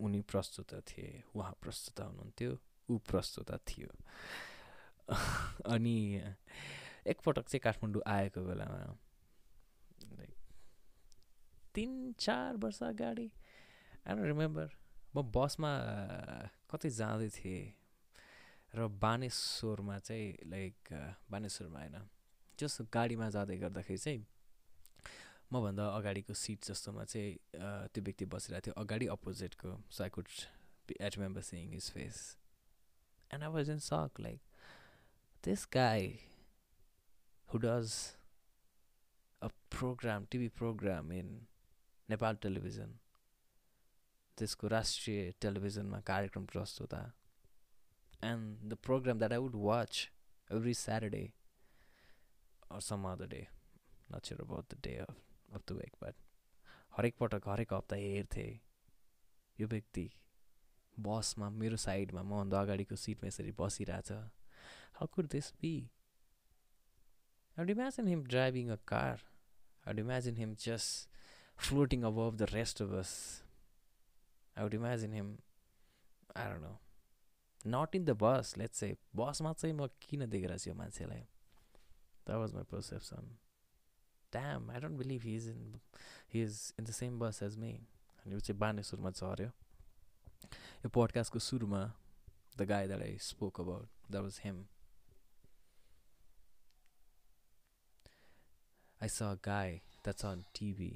[0.00, 2.52] उनी प्रस्तुत थिए उहाँ प्रस्तुत हुनुहुन्थ्यो
[2.88, 3.90] ऊ प्रस्तुत थियो
[5.66, 5.96] अनि
[7.06, 8.78] एकपटक चाहिँ काठमाडौँ आएको बेलामा
[11.74, 13.28] तिन चार वर्ष अगाडि
[14.00, 14.68] आई डोन्ट रिमेम्बर
[15.14, 15.72] म बसमा
[16.70, 17.62] कतै जाँदै थिएँ
[18.74, 20.92] र बानेश्वरमा चाहिँ लाइक
[21.30, 21.96] बानेश्वरमा होइन
[22.58, 24.26] जस गाडीमा जाँदै गर्दाखेरि चाहिँ
[25.52, 27.32] मभन्दा अगाडिको सिट जस्तोमा चाहिँ
[27.90, 30.28] त्यो व्यक्ति बसिरहेको थियो अगाडि अपोजिटको so I could
[31.00, 32.18] I remember seeing his face
[33.30, 34.40] and I was in shock like
[35.44, 36.08] this guy
[37.48, 37.94] who does
[39.42, 41.34] a program TV program in
[42.12, 42.98] Nepal television
[44.38, 47.02] त्यसको राष्ट्रिय टेलिभिजनमा कार्यक्रम प्रस्तुता
[48.30, 50.08] and the program that I would watch
[50.52, 51.26] every Saturday
[52.78, 53.48] some other day.
[54.08, 55.14] Not sure about the day of
[55.54, 56.14] of the week but
[56.96, 58.60] हरेक पटक हरेक हप्ता हेर्थेँ
[59.60, 60.04] यो व्यक्ति
[60.96, 68.08] बसमा मेरो साइडमा मभन्दा अगाडिको सिटमा यसरी बसिरहेछ। How could this be I would imagine
[68.08, 71.09] him driving a car I would imagine him just
[71.66, 73.12] floating above the rest of us
[74.56, 75.36] I would imagine him
[76.36, 76.72] I know
[77.76, 81.22] not in the bus let's चाहिँ बसमा चाहिँ म किन छु यो मान्छेलाई
[82.26, 83.36] that was my perception
[84.32, 85.80] damn, I don't believe he's in
[86.28, 87.72] he's in the same bus as me.
[88.24, 89.46] अनि ऊ चाहिँ बानेश्वरमा झऱ्यो
[90.84, 91.80] यो पोडकास्टको सुरुमा
[92.58, 94.66] the guy that I spoke about that was him
[99.00, 100.86] I saw a guy that's on TV.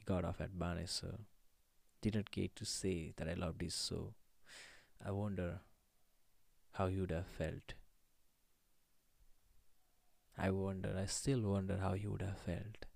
[0.00, 1.18] He got off at Baneswar.
[2.00, 4.14] Didn't get to say that I loved his show.
[5.04, 5.60] I wonder
[6.72, 7.74] how he would have felt.
[10.38, 12.86] I wonder, I still wonder how he would have felt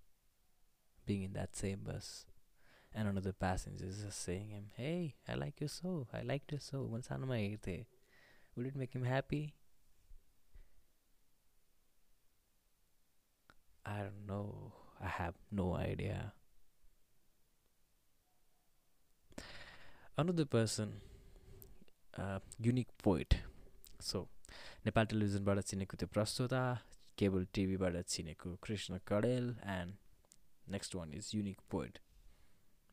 [1.05, 2.25] being in that same bus.
[2.95, 6.07] And another passenger is just saying him, Hey, I like your show.
[6.15, 6.89] I liked your show.
[8.57, 9.53] Would it make him happy?
[13.85, 14.73] I don't know.
[15.03, 16.33] I have no idea.
[20.17, 20.93] Person,
[22.15, 23.35] uh, unique poet.
[24.01, 24.29] So,
[24.87, 26.61] Nepal टेलिभिजनबाट चिनेको त्यो प्रस्तुता
[27.19, 31.99] cable टिभीबाट चिनेको Krishna Kadel and next one is unique poet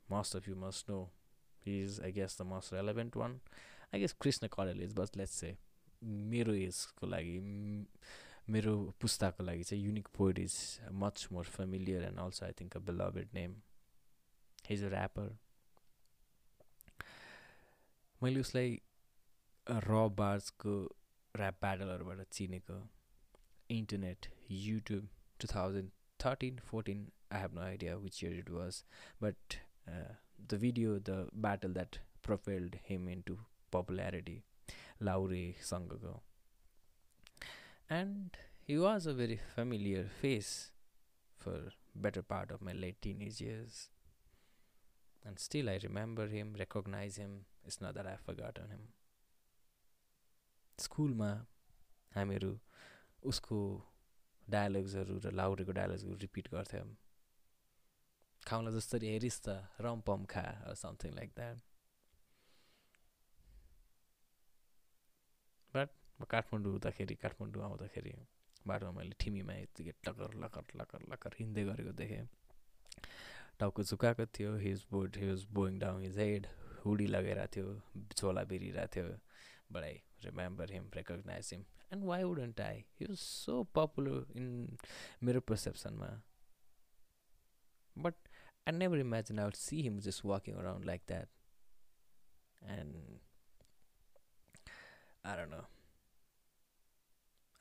[0.08, 0.98] most of you must know
[1.68, 3.40] is I guess the most relevant one
[3.94, 5.56] I guess Krishna Kadel is but let's say
[6.34, 7.38] मेरो एजको लागि
[8.50, 10.58] मेरो पुस्ताको लागि चाहिँ unique poet is
[11.06, 13.56] much more familiar and also I think a beloved name
[14.70, 15.38] his a rapper
[18.24, 18.80] मैले उसलाई
[19.88, 20.74] र बार्सको
[21.38, 22.80] ऱ्याप ब्याटलहरूबाट चिनेको
[23.72, 25.06] internet, YouTube,
[25.40, 28.84] 2013, 14, I have no idea which year it was,
[29.20, 29.36] but
[29.88, 30.14] uh,
[30.48, 33.38] the video, the battle that propelled him into
[33.72, 34.44] popularity,
[35.00, 36.20] Laure Sangago.
[37.90, 40.72] And he was a very familiar face
[41.38, 43.90] for better part of my late teenage years.
[45.26, 47.46] And still I remember him, recognize him.
[47.65, 48.84] It's not that I've forgotten him.
[50.80, 51.32] स्कुलमा
[52.15, 52.52] हामीहरू
[53.24, 53.58] उसको
[54.47, 56.89] डायलग्सहरू र लाउरेको डायलग्सहरू repeat गर्थ्यौँ।
[58.43, 59.50] खाउँला जसरी हेरिस् त
[59.86, 60.45] रम्पम खा
[60.82, 61.58] something like that
[65.74, 68.13] but म काठमाडौँ हुँदाखेरि काठमाडौँ आउँदाखेरि
[68.67, 72.26] बाटोमा मैले ठिमीमा यत्तिकै टकर लकर लकर लकर हिँड्दै गरेको देखेँ।
[73.60, 76.47] टाउको झुकाएको थियो his board his bowing down his head
[76.86, 79.06] hoodie लगाइरहेको थियो झोला बिरिरहेको थियो
[79.72, 84.78] but I remember him recognize him and why wouldn't I he was so popular in
[85.24, 86.12] मेरो पर्सेप्सनमा
[87.96, 88.30] but
[88.67, 91.30] I never imagine I would see him just walking around like that
[92.78, 93.20] and
[95.52, 95.65] know.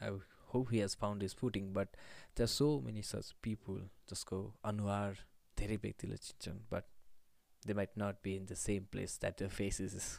[0.01, 0.11] I
[0.47, 1.97] hope he has found his footing, but
[2.35, 3.81] there are so many such people.
[4.11, 5.19] जसको अनुहार
[5.59, 6.85] धेरै व्यक्तिले चिन्छन् but
[7.67, 10.19] they might not be in the same place that the faces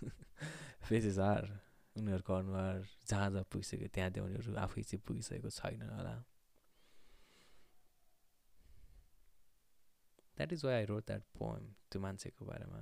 [0.89, 1.49] faces are
[1.95, 6.15] उनीहरूको अनुहार जहाँ जहाँ पुगिसक्यो त्यहाँ त्यहाँ उनीहरू आफै चाहिँ पुगिसकेको छैन होला।
[10.37, 12.79] That is why I wrote that poem त्यो मान्छेको बारेमा।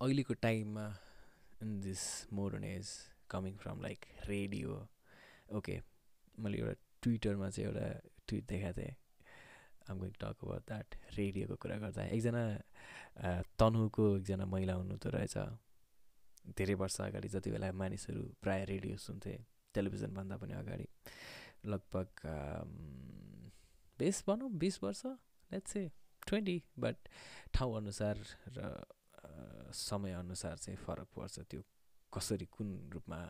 [0.00, 0.86] अहिलेको टाइममा
[1.62, 2.02] in this
[2.32, 2.90] modern age
[3.30, 4.86] coming from like radio
[5.58, 5.80] okay
[6.38, 7.86] मैले एउटा ट्विटरमा चाहिँ एउटा
[8.28, 8.94] ट्विट देखाएको थिएँ।
[9.90, 12.02] I'm going talk about that रेडियोको कुरा गर्दा.
[12.16, 12.42] एकजना
[13.58, 15.36] तनुको एकजना महिला हुनुहुँदो रहेछ।
[16.56, 19.34] धेरै वर्ष अगाडि जति बेला मानिसहरू प्रायः रेडियो सुन्थे
[19.74, 20.86] टेलिभिजनभन्दा पनि अगाडि।
[21.66, 22.08] लगभग
[23.98, 25.02] बिस भनौँ बिस वर्ष
[25.50, 25.82] लेट्स से
[26.26, 26.96] ट्वेन्टी बट
[27.54, 28.16] ठाउँअनुसार
[28.56, 28.60] र
[29.74, 31.62] समयअनुसार चाहिँ फरक पर्छ त्यो
[32.12, 33.20] कसरी कुन रूपमा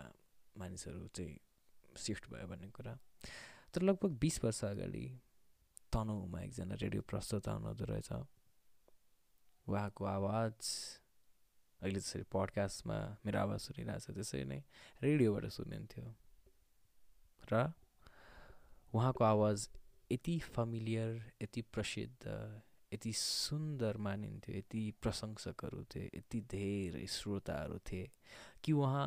[0.59, 1.39] मानिसहरू चाहिँ
[1.97, 2.95] सिफ्ट भयो भन्ने कुरा।
[3.75, 5.07] तर लगभग बिस वर्ष अगाडि
[5.93, 8.11] तनहुमा एकजना रेडियो प्रस्तुत आउनुहुँदो रहेछ।
[9.67, 10.55] उहाँको आवाज
[11.83, 14.61] अहिले त्यसरी पडकास्टमा मेरो आवाज सुनिरहेको छ त्यसरी नै
[15.03, 16.07] रेडियोबाट सुनिन्थ्यो।
[17.51, 17.55] र
[18.95, 19.69] उहाँको आवाज
[20.11, 21.11] यति फमिलियर
[21.43, 22.25] यति प्रसिद्ध
[22.93, 28.11] यति सुन्दर मानिन्थ्यो यति प्रशंसकहरू थिए यति धेरै श्रोताहरू थिए
[28.65, 29.07] कि उहाँ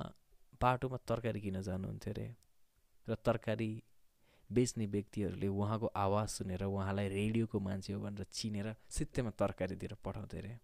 [0.61, 2.27] बाटोमा तरकारी किन जानुहुन्थ्यो अरे
[3.07, 3.71] र तरकारी
[4.51, 10.37] बेच्ने व्यक्तिहरूले उहाँको आवाज सुनेर उहाँलाई रेडियोको मान्छे हो भनेर चिनेर सित्तैमा तरकारी दिएर पठाउँथे
[10.37, 10.57] अरे।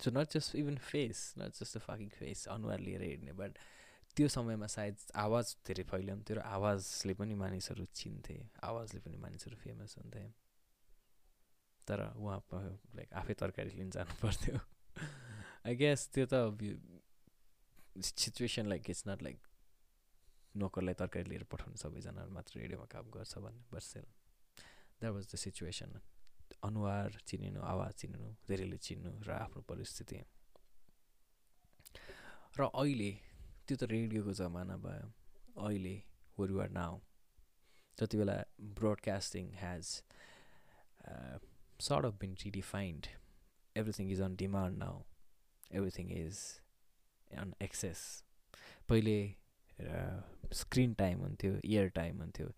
[0.00, 3.58] So not just even face not just the fucking face अनुहार लिएर हिँड्ने बट
[4.16, 9.94] त्यो समयमा सायद आवाज धेरै फैलाउँथ्यो र आवाजले पनि मानिसहरू चिन्थे आवाजले पनि मानिसहरू फेमस
[9.98, 10.24] हुन्थे।
[11.88, 12.40] तर उहाँ
[12.96, 14.58] लाइक आफै तरकारी लिन जानु पर्थ्यो
[15.66, 16.34] आई गेस त्यो त
[18.04, 19.38] situation like it's not like
[20.62, 24.06] नोकरलाई तरकारी लिएर पठाउनु सबैजना मात्र रेडियोमा काम गर्छ भन्ने but sell
[25.00, 26.00] that was the situation
[26.68, 30.20] अनुहार चिनिनु आवाज चिनिनु धेरैले चिन्नु र आफ्नो परिस्थिति
[32.58, 33.10] र अहिले
[33.66, 35.08] त्यो त रेडियोको जमाना भयो
[35.66, 35.96] अहिले
[36.38, 37.00] वर युआर नाउ
[37.98, 38.38] जति बेला
[38.80, 39.86] broadcasting has
[41.78, 43.06] sort of been redefined.
[43.76, 45.04] Everything is on demand now.
[45.70, 46.60] Everything is
[47.30, 48.22] on access.
[48.88, 49.16] पहिले
[50.54, 52.48] स्क्रिन टाइम हुन्थ्यो इयर टाइम हुन्थ्यो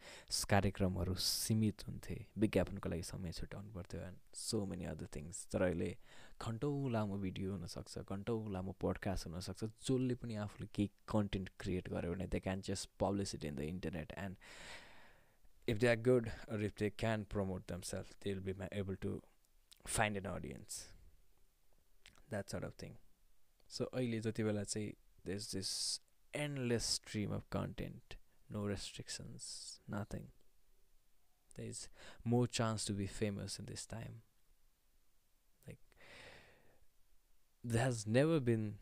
[0.50, 5.90] कार्यक्रमहरू सीमित हुन्थे विज्ञापनको लागि समय छुट्याउनु पर्थ्यो and so many other things तर अहिले
[6.40, 12.12] घन्टौँ लामो भिडियो हुनसक्छ घन्टौँ लामो पोडकास्ट हुनसक्छ जसले पनि आफूले केही कन्टेन्ट क्रिएट गर्यो
[12.14, 14.36] भने they can just publish it in the internet and
[15.66, 19.20] if they are good or if they can promote themselves, they'll be able to
[19.86, 20.88] find an audience.
[22.30, 22.96] That sort of thing.
[23.70, 24.92] So अहिले जति बेला चाहिँ
[25.24, 26.00] there's this
[26.33, 28.15] endless stream of content,
[28.49, 30.27] no restrictions, nothing.
[31.57, 31.89] There's
[32.23, 34.21] more chance to be famous in this time.
[35.67, 35.79] Like
[37.63, 38.75] there has never been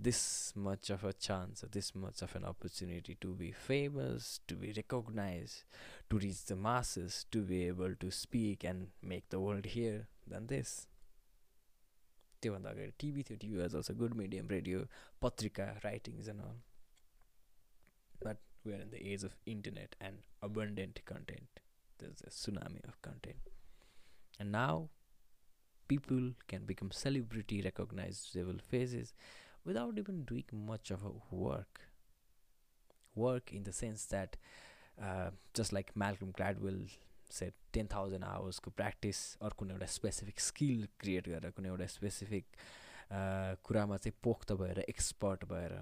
[0.00, 4.72] this much of a chance, this much of an opportunity to be famous, to be
[4.76, 5.64] recognized,
[6.10, 10.46] to reach the masses, to be able to speak and make the world hear than
[10.46, 10.86] this.
[12.42, 14.86] त्योभन्दा अगाडि TV थियो TV was also good medium radio
[15.22, 16.60] पत्रिका writings and all
[18.24, 21.60] But we are in the age of internet and abundant content.
[21.98, 23.38] There's a tsunami of content.
[24.38, 24.90] And now
[25.88, 29.12] people can become celebrity recognizable faces
[29.64, 31.80] without even doing much of a work.
[33.16, 34.36] Work in the sense that,
[35.02, 36.82] uh, just like Malcolm Gladwell
[37.30, 42.46] said, ten thousand आवर्सको practice अरू कुनै एउटा specific skill create गरेर कुनै एउटा specific
[43.68, 45.74] कुरामा चाहिँ पोख्त भएर एक्सपर्ट भएर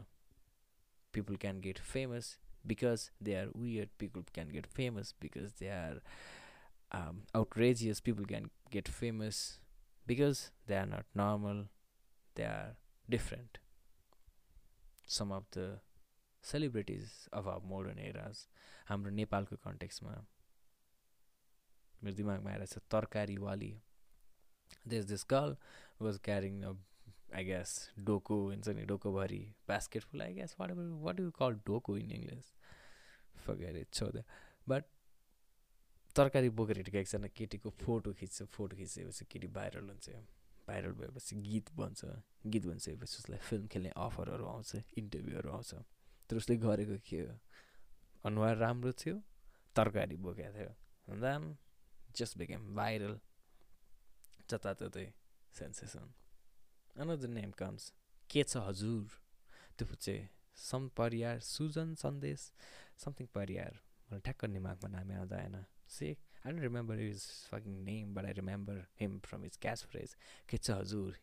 [1.15, 6.03] people can get famous because they are weird people can get famous because they are
[6.93, 9.59] um, outrageous people can get famous
[10.07, 11.65] because they are not normal
[12.35, 12.77] they are
[13.09, 13.59] different
[15.07, 15.79] some of the
[16.43, 18.47] celebrities of our modern eras
[18.89, 20.13] हाम्रो नेपालको कन्टेक्समा
[22.05, 23.73] मेरो दिमागमा आएर छ तरकारीवाली
[24.93, 25.57] देश this girl
[26.07, 26.73] was carrying a
[27.32, 32.12] I guess डोको हुन्छ नि डोकोभरि basketful I guess whatever what you call डोको in
[32.12, 32.54] English
[33.46, 34.24] forget that
[34.70, 34.84] but
[36.16, 40.10] तरकारी बोकेर हिँडेको एकजना केटीको फोटो खिच्छ फोटो खिचेपछि केटी भाइरल हुन्छ।
[40.68, 42.06] भाइरल भएपछि गीत बन्छ
[42.52, 45.74] गीत बनिसकेपछि उसलाई फिल्म खेल्ने अफरहरू आउँछ इन्टरभ्यूहरू आउँछ।
[46.30, 47.40] तर उसले गरेको के हो?
[48.26, 49.16] अनुहार राम्रो थियो
[49.76, 50.72] तरकारी बोकेको थियो।
[51.16, 51.58] देन
[52.16, 53.20] जस्ट बिकेम भाइरल
[54.50, 55.08] जताततै
[55.60, 56.14] सेन्सेसन
[56.98, 57.92] अनदर नेम कम्स
[58.30, 59.20] के छ हजुर
[59.78, 60.28] त्यो चाहिँ
[60.70, 62.52] सम परियार सुजन सन्देश
[63.06, 63.80] समथिङ परियार
[64.12, 65.64] मलाई ठ्याक्क दिमागमा नामै आउँदा आएन
[66.00, 70.16] say I don't remember his fucking name, but I remember him from his catchphrase,
[70.48, 71.14] Kitsa Hazur.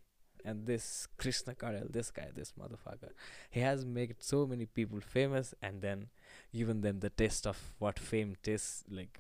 [0.45, 3.11] And this Krishna Karel, this guy, this motherfucker,
[3.51, 6.07] he has made so many people famous and then
[6.55, 9.19] given them the taste of what fame tastes like,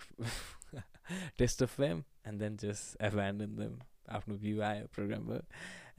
[1.36, 3.80] taste of fame, and then just abandon them
[4.16, 5.36] आफ्नो view आयो प्रोग्राममा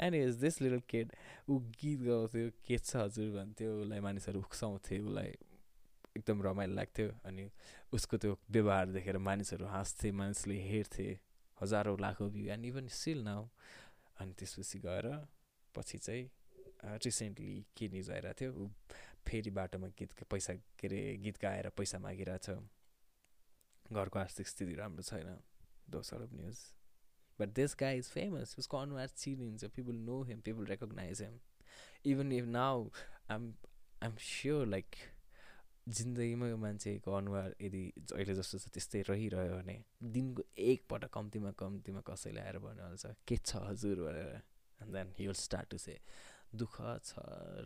[0.06, 1.14] and is this little kid
[1.50, 5.34] ऊ गीत गाउँथ्यो के छ हजुर भन्थ्यो उसलाई मानिसहरू उक्साउँथे उसलाई
[6.18, 7.50] एकदम रमाइलो लाग्थ्यो अनि
[7.94, 11.08] उसको त्यो व्यवहार देखेर मानिसहरू हाँस्थे मानिसले हेर्थे
[11.62, 13.48] हजारौँ लाखौँ view and even still now
[14.20, 15.08] अनि त्यसपछि गएर
[15.76, 16.30] पछि चाहिँ
[17.06, 18.68] रिसेन्टली के न्युज आइरहेको थियो ऊ
[19.28, 22.50] फेरि बाटोमा गीत पैसा के अरे गीत गाएर पैसा मागिरहेछ।
[23.92, 25.38] घरको आर्थिक स्थिति राम्रो छैन।
[25.90, 26.34] दोसर of
[27.40, 31.40] news but this guy is famous उसको अनुहार चिनिन्छ people know him people recognise him
[32.06, 32.90] even if now
[33.32, 33.54] I'm
[34.04, 34.86] I'm sure like
[35.90, 42.02] जिन्दगीमा यो मान्छेको अनुहार यदि अहिले जस्तो छ त्यस्तै रहिरह्यो भने दिनको एकपल्ट कम्तीमा कम्तीमा
[42.02, 43.96] कसैले आएर भन्नुहाल्छ के छ हजुर?
[43.96, 44.42] भनेर।
[44.82, 46.00] And then he will start to say
[46.56, 47.20] दुःख छ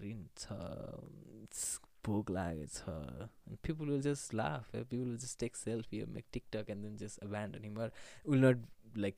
[0.03, 3.57] ऋण छ भोक लागेको छ.
[3.63, 7.63] People will just laugh people will just take selfie make TikTok and then just abandon
[7.63, 8.65] him will not
[8.97, 9.15] like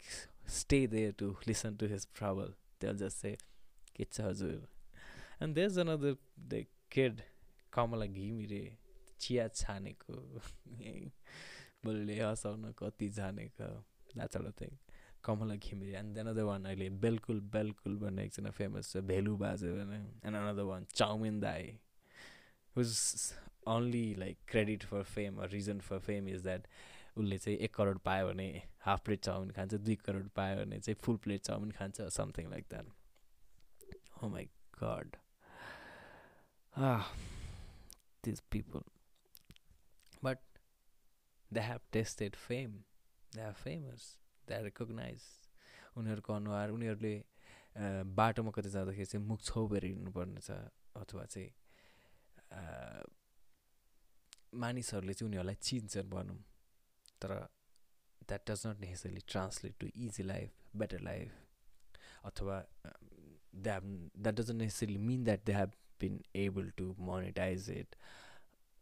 [1.18, 3.36] to listen to his trouble they just say
[3.96, 4.68] के छ हजुर
[5.44, 7.22] and there is another the kid
[7.74, 8.64] Kamala Ghimire
[9.20, 10.14] चिया छानेको
[11.86, 13.70] बोलले हँसाउन कति जानेको
[14.16, 14.78] that's thing
[15.26, 19.72] Kamala Ghimire and then other one अहिले बेलकुल बेलकुल भन्ने एकजना फेमस छ भेलु बाजे
[19.74, 21.72] भने and another one chow mein दाई
[22.76, 22.94] whose
[23.76, 26.68] only like credit for fame or reason for fame is that
[27.18, 28.48] उसले चाहिँ एक करोड पायो भने
[28.80, 32.66] हाफ प्लेट चाउमिन खान्छ दुई करोड पायो भने चाहिँ फुल प्लेट चाउमिन खान्छ समथिङ लाइक
[32.70, 32.86] द्याट
[34.22, 34.50] हो my
[34.80, 35.16] God
[38.24, 38.82] this people
[40.24, 40.40] but
[41.52, 42.72] they have tasted fame
[43.36, 44.08] they have famous
[44.48, 45.22] they recognise
[45.98, 47.16] उनीहरूको अनुहार उनीहरूले
[48.16, 50.52] बाटोमा कतै जाँदाखेरि चाहिँ मुख छोपेर हिँड्नुपर्ने छ
[50.96, 51.50] अथवा चाहिँ
[54.60, 56.40] मानिसहरूले चाहिँ उनीहरूलाई चिन्छन् भनौँ।
[57.22, 57.32] तर
[58.22, 61.32] that does not necessarily translate to easy life better life
[62.26, 62.64] अथवा
[63.56, 63.84] they have
[64.18, 67.96] that doesn't necessarily mean that they have been able to monetise it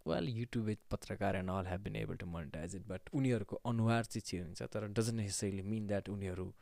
[0.06, 4.22] well YouTube पत्रकार and all have been able to monetise it but उनीहरूको अनुहार चाहिँ
[4.30, 6.54] चिनिन्छ तर doesn't necessarily mean that उनीहरू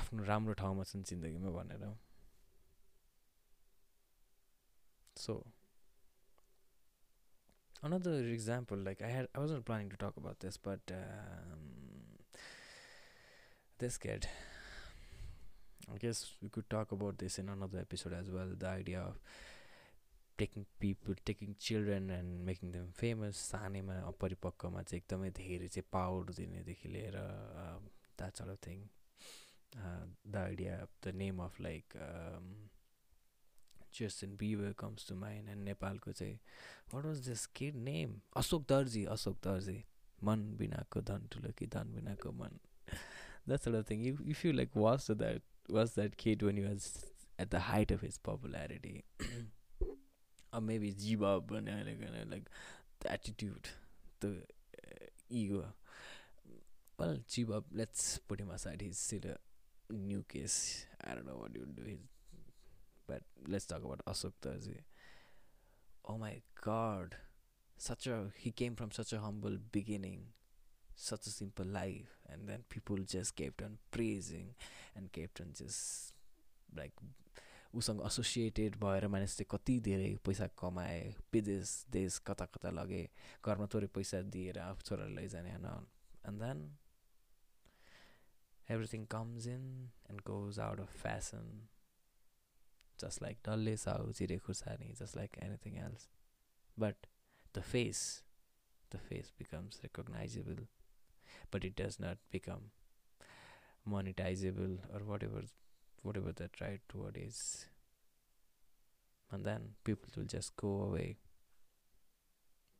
[0.00, 1.84] आफ्नो राम्रो ठाउँमा छन् जिन्दगीमा भनेर।
[5.16, 5.34] So
[7.82, 12.18] another example like i had i wasn't planning to talk about this but um,
[13.78, 14.26] this kid
[15.94, 19.20] i guess we could talk about this in another episode as well the idea of
[20.38, 26.32] taking people taking children and making them famous सानैमा अपरिपक्वमा चाहिँ एकदमै धेरै चाहिँ power
[26.38, 27.16] दिनेदेखि लिएर
[28.18, 28.84] that sort of thing
[29.76, 30.76] the idea
[31.06, 31.98] the name of like
[33.98, 36.38] Justin Bieber comes to mind and नेपालको चाहिँ
[36.94, 39.84] what was this kid name Ashok Darji Ashok Darji
[40.24, 42.58] मन बिनाको धन ठुलो कि धन बिनाको मन
[43.48, 46.66] that sort of thing if if you like watch that was that kid when you
[46.68, 46.90] was
[47.40, 48.18] at the height of his
[50.98, 52.46] G-Bob and like, like
[53.00, 53.68] the attitude,
[54.20, 55.64] the uh, ego.
[56.98, 58.80] Well, G-Bob, let's put him aside.
[58.80, 60.86] He's still a new case.
[61.04, 61.52] I don't know what
[63.08, 64.76] but let's talk about Asok Tarzi.
[66.04, 67.16] Oh my God,
[67.76, 70.26] such a he came from such a humble beginning,
[70.94, 74.54] such a simple life, and then people just kept on praising
[74.94, 76.12] and kept on just
[76.74, 76.92] like
[77.76, 81.00] उसँग associated भएर मानिसले कति धेरै पैसा कमाए
[81.32, 83.02] विदेश देश कता कता लगे
[83.44, 85.66] घरमा थोरै पैसा दिएर आफू छोरालाई लैजाने होइन
[86.28, 86.62] and then
[88.72, 89.66] everything comes in
[90.10, 91.52] and goes out of fashion
[92.98, 96.08] just like dolly Sao, Jire Khursani, just like anything else.
[96.76, 96.96] But
[97.52, 98.22] the face,
[98.90, 100.64] the face becomes recognizable,
[101.50, 102.70] but it does not become
[103.88, 105.42] monetizable or whatever,
[106.02, 107.66] whatever that right word is.
[109.30, 111.16] And then people will just go away.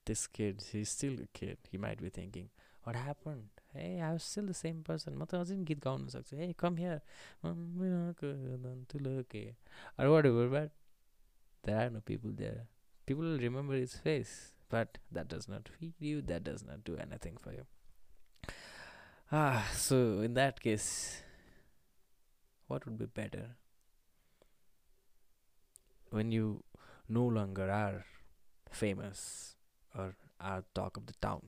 [0.05, 1.59] This kid, he's still a kid.
[1.71, 2.49] He might be thinking,
[2.85, 3.49] what happened?
[3.74, 5.18] Hey, I was still the same person.
[5.18, 7.02] म त अझै पनि गीत गाउन सक्छु Hey, come here.
[9.98, 10.72] Or whatever, but
[11.64, 12.68] there are no people there.
[13.06, 16.96] People will remember his face, but that does not feed you, that does not do
[16.98, 17.66] anything for you.
[19.32, 21.24] Ah, so in that case,
[22.68, 23.56] what would be better?
[26.12, 26.64] When you
[27.10, 28.06] no longer are
[28.70, 29.56] famous
[29.98, 31.42] or are talk of the town,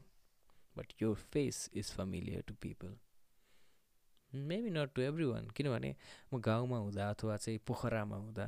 [0.80, 2.98] But your face is familiar to people.
[4.32, 5.94] Maybe not to everyone किनभने
[6.34, 8.44] म गाउँमा हुँदा अथवा चाहिँ पोखरामा हुँदा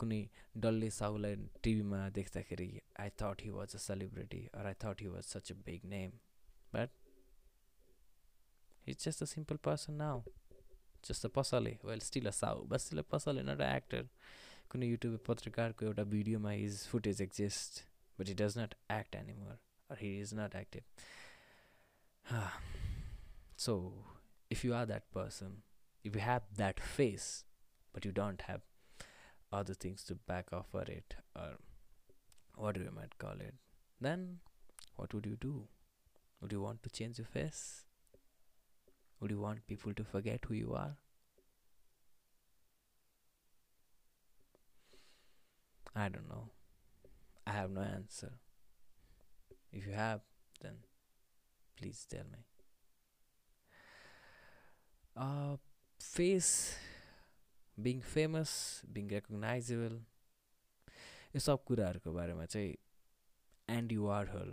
[0.00, 0.18] कुनै
[0.56, 2.68] डल्ले साहुलाई टिभीमा देख्दाखेरि
[3.00, 6.10] I thought he was a celebrity or I thought he was such a big name
[6.74, 6.90] but
[8.86, 10.22] it's just a simple person now
[11.04, 14.08] just a पसले well still a साउ बट स्टिल अ पसले नट अ एक्टर
[14.70, 17.82] कुनै YouTube पत्रकारको एउटा भिडियोमा his footage exist
[18.18, 19.58] but he does not act anymore
[19.90, 21.06] or he is not active
[23.56, 23.92] so
[24.50, 25.62] if you are that person
[26.04, 27.44] if you have that face
[27.92, 28.60] but you don't have
[29.52, 31.56] other things to back off for it or
[32.56, 33.54] whatever you might call it
[34.00, 34.38] then
[34.98, 35.68] what would you do?
[36.40, 37.84] Would you want to change your face?
[39.20, 40.96] Would you want people to forget who you are?
[45.94, 46.50] I don't know.
[47.46, 48.32] I have no answer.
[49.72, 50.20] If you have
[50.60, 50.78] then
[51.78, 52.42] please tell me
[55.16, 55.56] uh,
[56.00, 56.76] face
[57.80, 59.98] being famous being recognizable
[61.34, 62.74] यो सब कुराहरूको बारेमा चाहिँ
[63.76, 64.52] Andy Warhol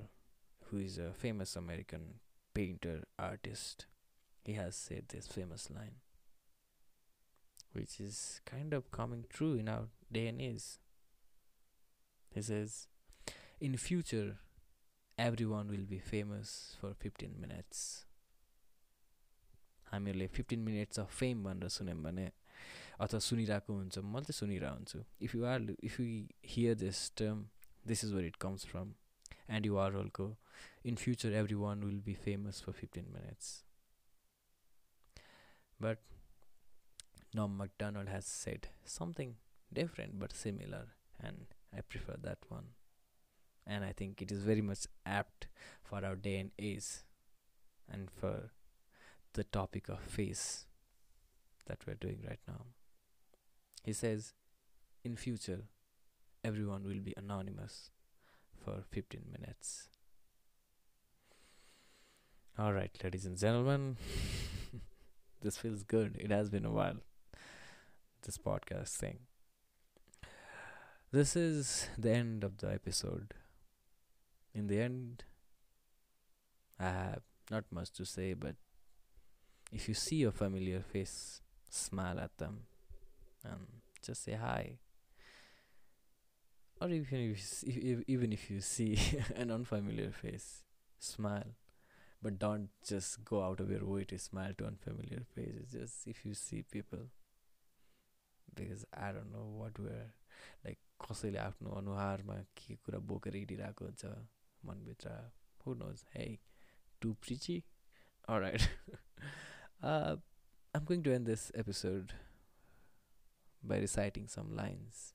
[0.70, 2.06] who is a famous American
[2.58, 3.86] painter artist
[4.48, 5.96] he has said this famous line
[7.74, 10.66] which is kind of coming true in our day and age
[12.36, 12.88] he says
[13.60, 13.78] in
[15.20, 18.06] future everyone will be famous for 15 minutes.
[19.92, 22.32] हामीहरूले fifteen minutes of fame भनेर सुन्यौँ भने
[23.00, 27.50] अथवा सुनिरहेको हुन्छ मैले चाहिँ सुनिरहेको हुन्छु। If you are if you hear this term
[27.88, 28.94] this is where it comes from
[29.50, 30.38] and you are होलको
[30.86, 33.66] in future everyone will be famous for fifteen minutes
[35.82, 35.98] but
[37.36, 39.36] नम McDonald has said something
[39.74, 40.88] different but similar,
[41.20, 42.85] and I prefer that one.
[43.68, 45.48] And I think it is very much apt
[45.84, 46.86] for our day and age,
[47.92, 48.52] and for
[49.34, 50.66] the topic of face
[51.66, 52.66] that we're doing right now.
[53.84, 54.34] He says,
[55.04, 55.64] in future,
[56.44, 57.90] everyone will be anonymous
[58.64, 59.90] for 15 minutes.
[62.58, 63.98] All right, ladies and gentlemen,
[65.42, 66.18] this feels good.
[66.20, 66.98] It has been a while,
[68.24, 69.20] this podcast thing.
[71.12, 73.34] This is the end of the episode.
[74.56, 75.26] In the end,
[76.80, 78.56] I have not much to say, but
[79.72, 82.60] if you see a familiar face, smile at them
[83.44, 84.78] and just say hi.
[86.80, 88.98] Or even if if, even if you see
[89.36, 90.64] an unfamiliar face,
[91.00, 91.56] smile.
[92.22, 95.72] But don't just go out of your way to smile to unfamiliar faces.
[95.72, 97.10] Just if you see people,
[98.56, 100.14] because I don't know what we're
[100.64, 104.06] like कसैले आफ्नो अनुहारमा के कुरा बोकेर हिँडिरहेको हुन्छ
[104.65, 105.11] मनभित्र
[105.67, 106.27] who knows hey
[107.03, 107.63] to preachy
[108.29, 108.69] alright
[109.83, 110.17] uh,
[110.75, 112.13] I'm going to end this episode
[113.63, 115.15] by reciting some lines.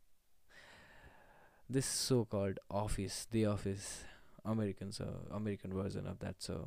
[1.69, 4.03] This so called Office, The Office,
[4.43, 6.57] American so American version of that so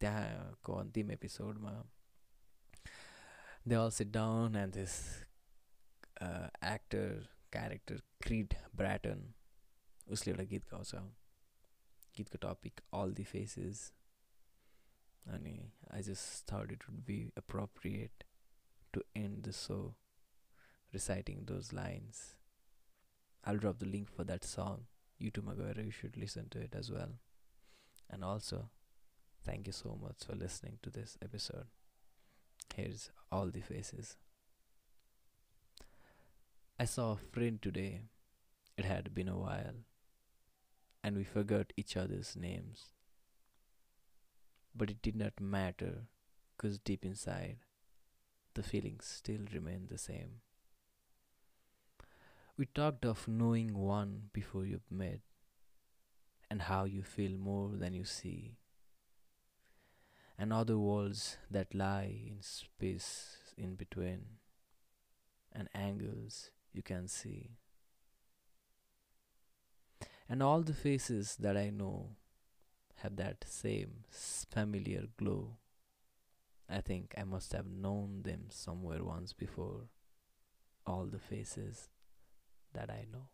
[0.00, 1.72] त्यहाँको अन्तिम एपिसोडमा
[3.68, 4.94] they all sit down and this
[6.68, 9.22] actor character Creed Bratton
[10.16, 10.94] उसले एउटा गीत गाउँछ
[12.17, 13.91] गीतको topic all the faces
[15.35, 15.59] अनि
[15.93, 18.23] I just thought it would be appropriate
[18.93, 19.79] to and the so
[20.95, 22.35] reciting those lines.
[23.43, 24.85] I'll drop the link for that song.
[25.21, 27.15] YouTube Magara, you should listen to it as well.
[28.09, 28.69] And also,
[29.45, 31.65] thank you so much for listening to this episode.
[32.75, 34.15] Here's all the faces.
[36.79, 38.01] I saw a friend today.
[38.77, 39.83] It had been a while,
[41.05, 42.85] and we forgot each other's names.
[44.75, 46.07] But it did not matter,
[46.57, 47.57] because deep inside,
[48.55, 50.41] the feelings still remain the same.
[52.57, 55.19] We talked of knowing one before you've met,
[56.49, 58.55] and how you feel more than you see,
[60.39, 64.39] and other worlds that lie in space in between.
[65.55, 67.51] and angles you can see.
[70.29, 72.15] And all the faces that I know
[72.97, 75.57] have that same familiar glow.
[76.69, 79.89] I think I must have known them somewhere once before.
[80.85, 81.89] All the faces
[82.73, 83.29] that I know.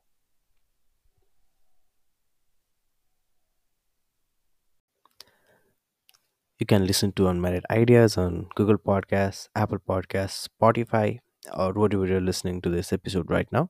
[6.59, 11.19] You can listen to Unmarried Ideas on Google Podcasts, Apple Podcasts, Spotify,
[11.57, 13.69] or whatever you're listening to this episode right now.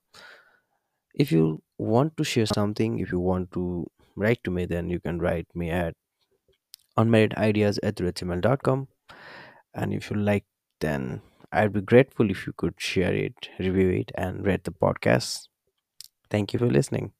[1.16, 5.00] If you want to share something, if you want to write to me, then you
[5.00, 5.96] can write me at
[6.98, 8.88] unmarriedideas at gmail.com.
[9.74, 10.46] And if you like,
[10.80, 15.48] then I'd be grateful if you could share it, review it, and rate the podcast.
[16.30, 17.14] Thank you for listening.